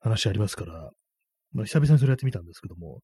[0.01, 0.91] 話ありますから、
[1.53, 3.01] まあ、久々にそれやってみたんですけども、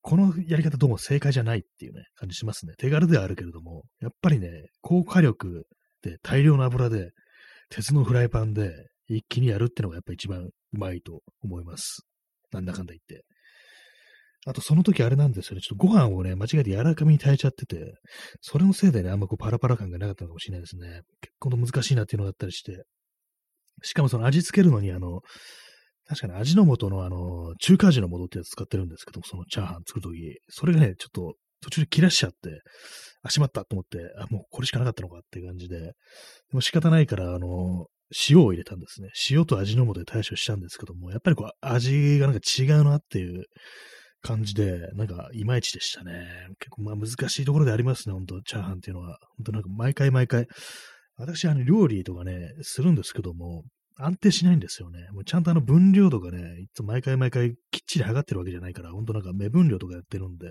[0.00, 2.74] このやり方どうも正解じゃないっていうね、感じしますね。
[2.78, 4.48] 手軽ではあるけれども、やっぱりね、
[4.80, 5.66] 高火力
[6.22, 7.10] 大量の油で、
[7.70, 8.72] 鉄のフライパンで
[9.08, 12.02] 一気にやるってのがやっぱ一番うまいと思います。
[12.52, 13.24] なんだかんだ言って。
[14.46, 15.62] あと、その時あれなんですよね。
[15.62, 17.94] ちょっとご飯をね、間違えて柔らかめに炊いちゃってて、
[18.42, 21.00] それのせいでね、あんまこうパラパラ感がなかったのかもしれないですね。
[21.22, 22.84] 結構難しいなっていうのがあったりして。
[23.82, 25.20] しかもその味付けるのに、あの、
[26.06, 31.34] 確かに味の素のあの、中華味の素ってやつ使ってるんですけども、そのチャーハン作るとき、それがね、ちょっと
[31.64, 32.60] 途中で切らしちゃって、
[33.22, 35.92] あ、しまったと思って、あ、もうこれしかなかったのかっていう感じで、で
[36.52, 37.86] も仕方ないから、あの、
[38.28, 39.08] 塩を入れたんですね。
[39.30, 43.44] 塩と味の素で対処したんですけども、やっぱりこう、味がなんか違うなっていう
[44.20, 46.26] 感じで、なんか、いまいちでしたね。
[46.58, 49.18] 結構、まあ難しいところでありますね、ほんと、チャーハンっていうのは。
[49.38, 50.46] ほんとなんか、毎回毎回、
[51.16, 53.64] 私、あの、料理とかね、するんですけども、
[53.96, 55.06] 安定しないんですよね。
[55.12, 60.48] もうちゃんとあの分量とかね、いつも毎回毎回きっちり測ってるわけじゃないから、ほんとなんか目分量とかやってるんで、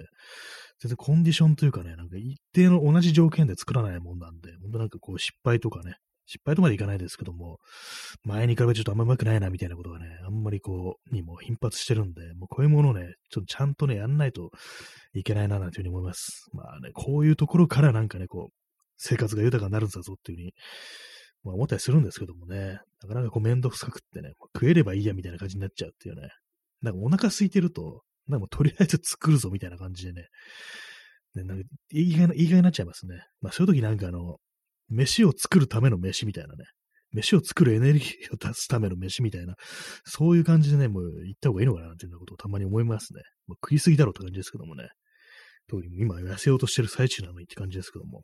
[0.80, 5.96] 全然コンディションというかね、なんか一定の同じ条件で作らないもんなんで、ほんとなんかこう失敗とかね、
[6.26, 7.60] 失敗とまでいかないですけども、
[8.24, 14.52] 前に比べてちょっとあんまうまくないなみたいなことがね、あんまりこう、にも頻発してるんで、もうこういうものをね、ちょっとちゃんとね、やんないと
[15.14, 16.48] いけないななんていうふうに思います。
[16.54, 18.54] まあね、こういうところからなんかね、こう、
[18.98, 20.54] 生活が豊かになるんだぞっていうふうに
[21.44, 26.30] まあ思ったりするんですけどもね、なかなかこうめんどくさくってね、食えればいいやみたいな感じになっちゃうっていうね。
[26.82, 30.28] なんかお腹空いてると、なんもとりあえず作るぞみたいな感じでね、
[31.36, 33.24] ねなんか言いがいになっちゃいますね。
[33.42, 34.38] まあそういう時なんかあの、
[34.90, 36.66] 飯を作るための飯みたいなね、
[37.12, 39.56] 飯を作るエネルギーを出すための飯みたいな、
[40.06, 43.22] そういう感じでね、もう行った方がいいのかなっていうようなことをたまに思いますね。
[43.48, 44.90] もう食いすぎだろうって感じですけどもね。
[45.68, 48.24] 特に今痩せようとしてる最中なのにって感じですけども。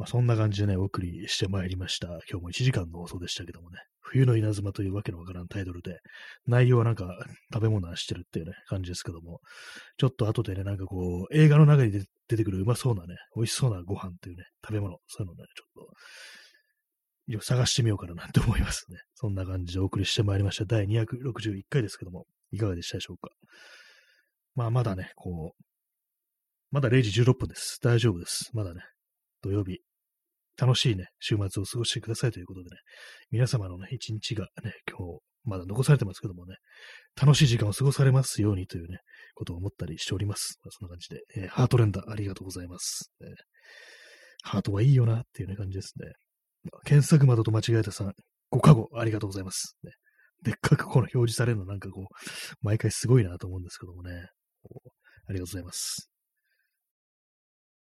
[0.00, 2.06] まあ、そんな感じでね、お送りしてまいりました。
[2.06, 5.98] 今日も1時間の放送でしたけどもね、冬の稲妻というわけのわからんタイトルで、
[6.46, 7.18] 内容はなんか
[7.52, 9.40] 食べ物はしてるっていうね、感じですけども、
[9.98, 19.00] ちょっと後でね、なんかこう、映画の中に出てくるうまそうなね、美味しそうなご飯っていうね、食べ物、そういうのね、ちょっと、探してみようかななんて思いますね。
[19.16, 20.64] そんな感じでお送りしてまいりました。
[20.64, 23.28] 第261回ですけども、いかがでしたでしょうか。
[24.54, 25.64] まあ、まだね、こう、
[26.70, 27.78] まだ0時16分です。
[27.82, 28.50] 大丈夫です。
[28.54, 28.80] まだね、
[29.42, 29.80] 土曜日、
[30.60, 32.76] 楽しいね、週末を過ごしてくださいということでね、
[33.30, 36.56] 皆様のね、一日がね、今日、まだ残されてますけどもね、
[37.20, 38.98] 楽しい時間を過ごされますようにというね、
[39.34, 40.60] ことを思ったりしております。
[40.62, 43.28] まあ、そんな感じで、えー、ハート連打ありがとうございます、えー、
[44.42, 46.12] ハートはいいよなっていうね、感じですね。
[46.84, 48.12] 検索窓と間違えたさん、
[48.50, 49.78] ご加護ありがとうございます。
[49.82, 49.92] ね、
[50.42, 52.04] でっかくこの表示されるのなんかこう、
[52.60, 54.26] 毎回すごいなと思うんですけどもね。
[55.26, 56.10] ありがとうございます。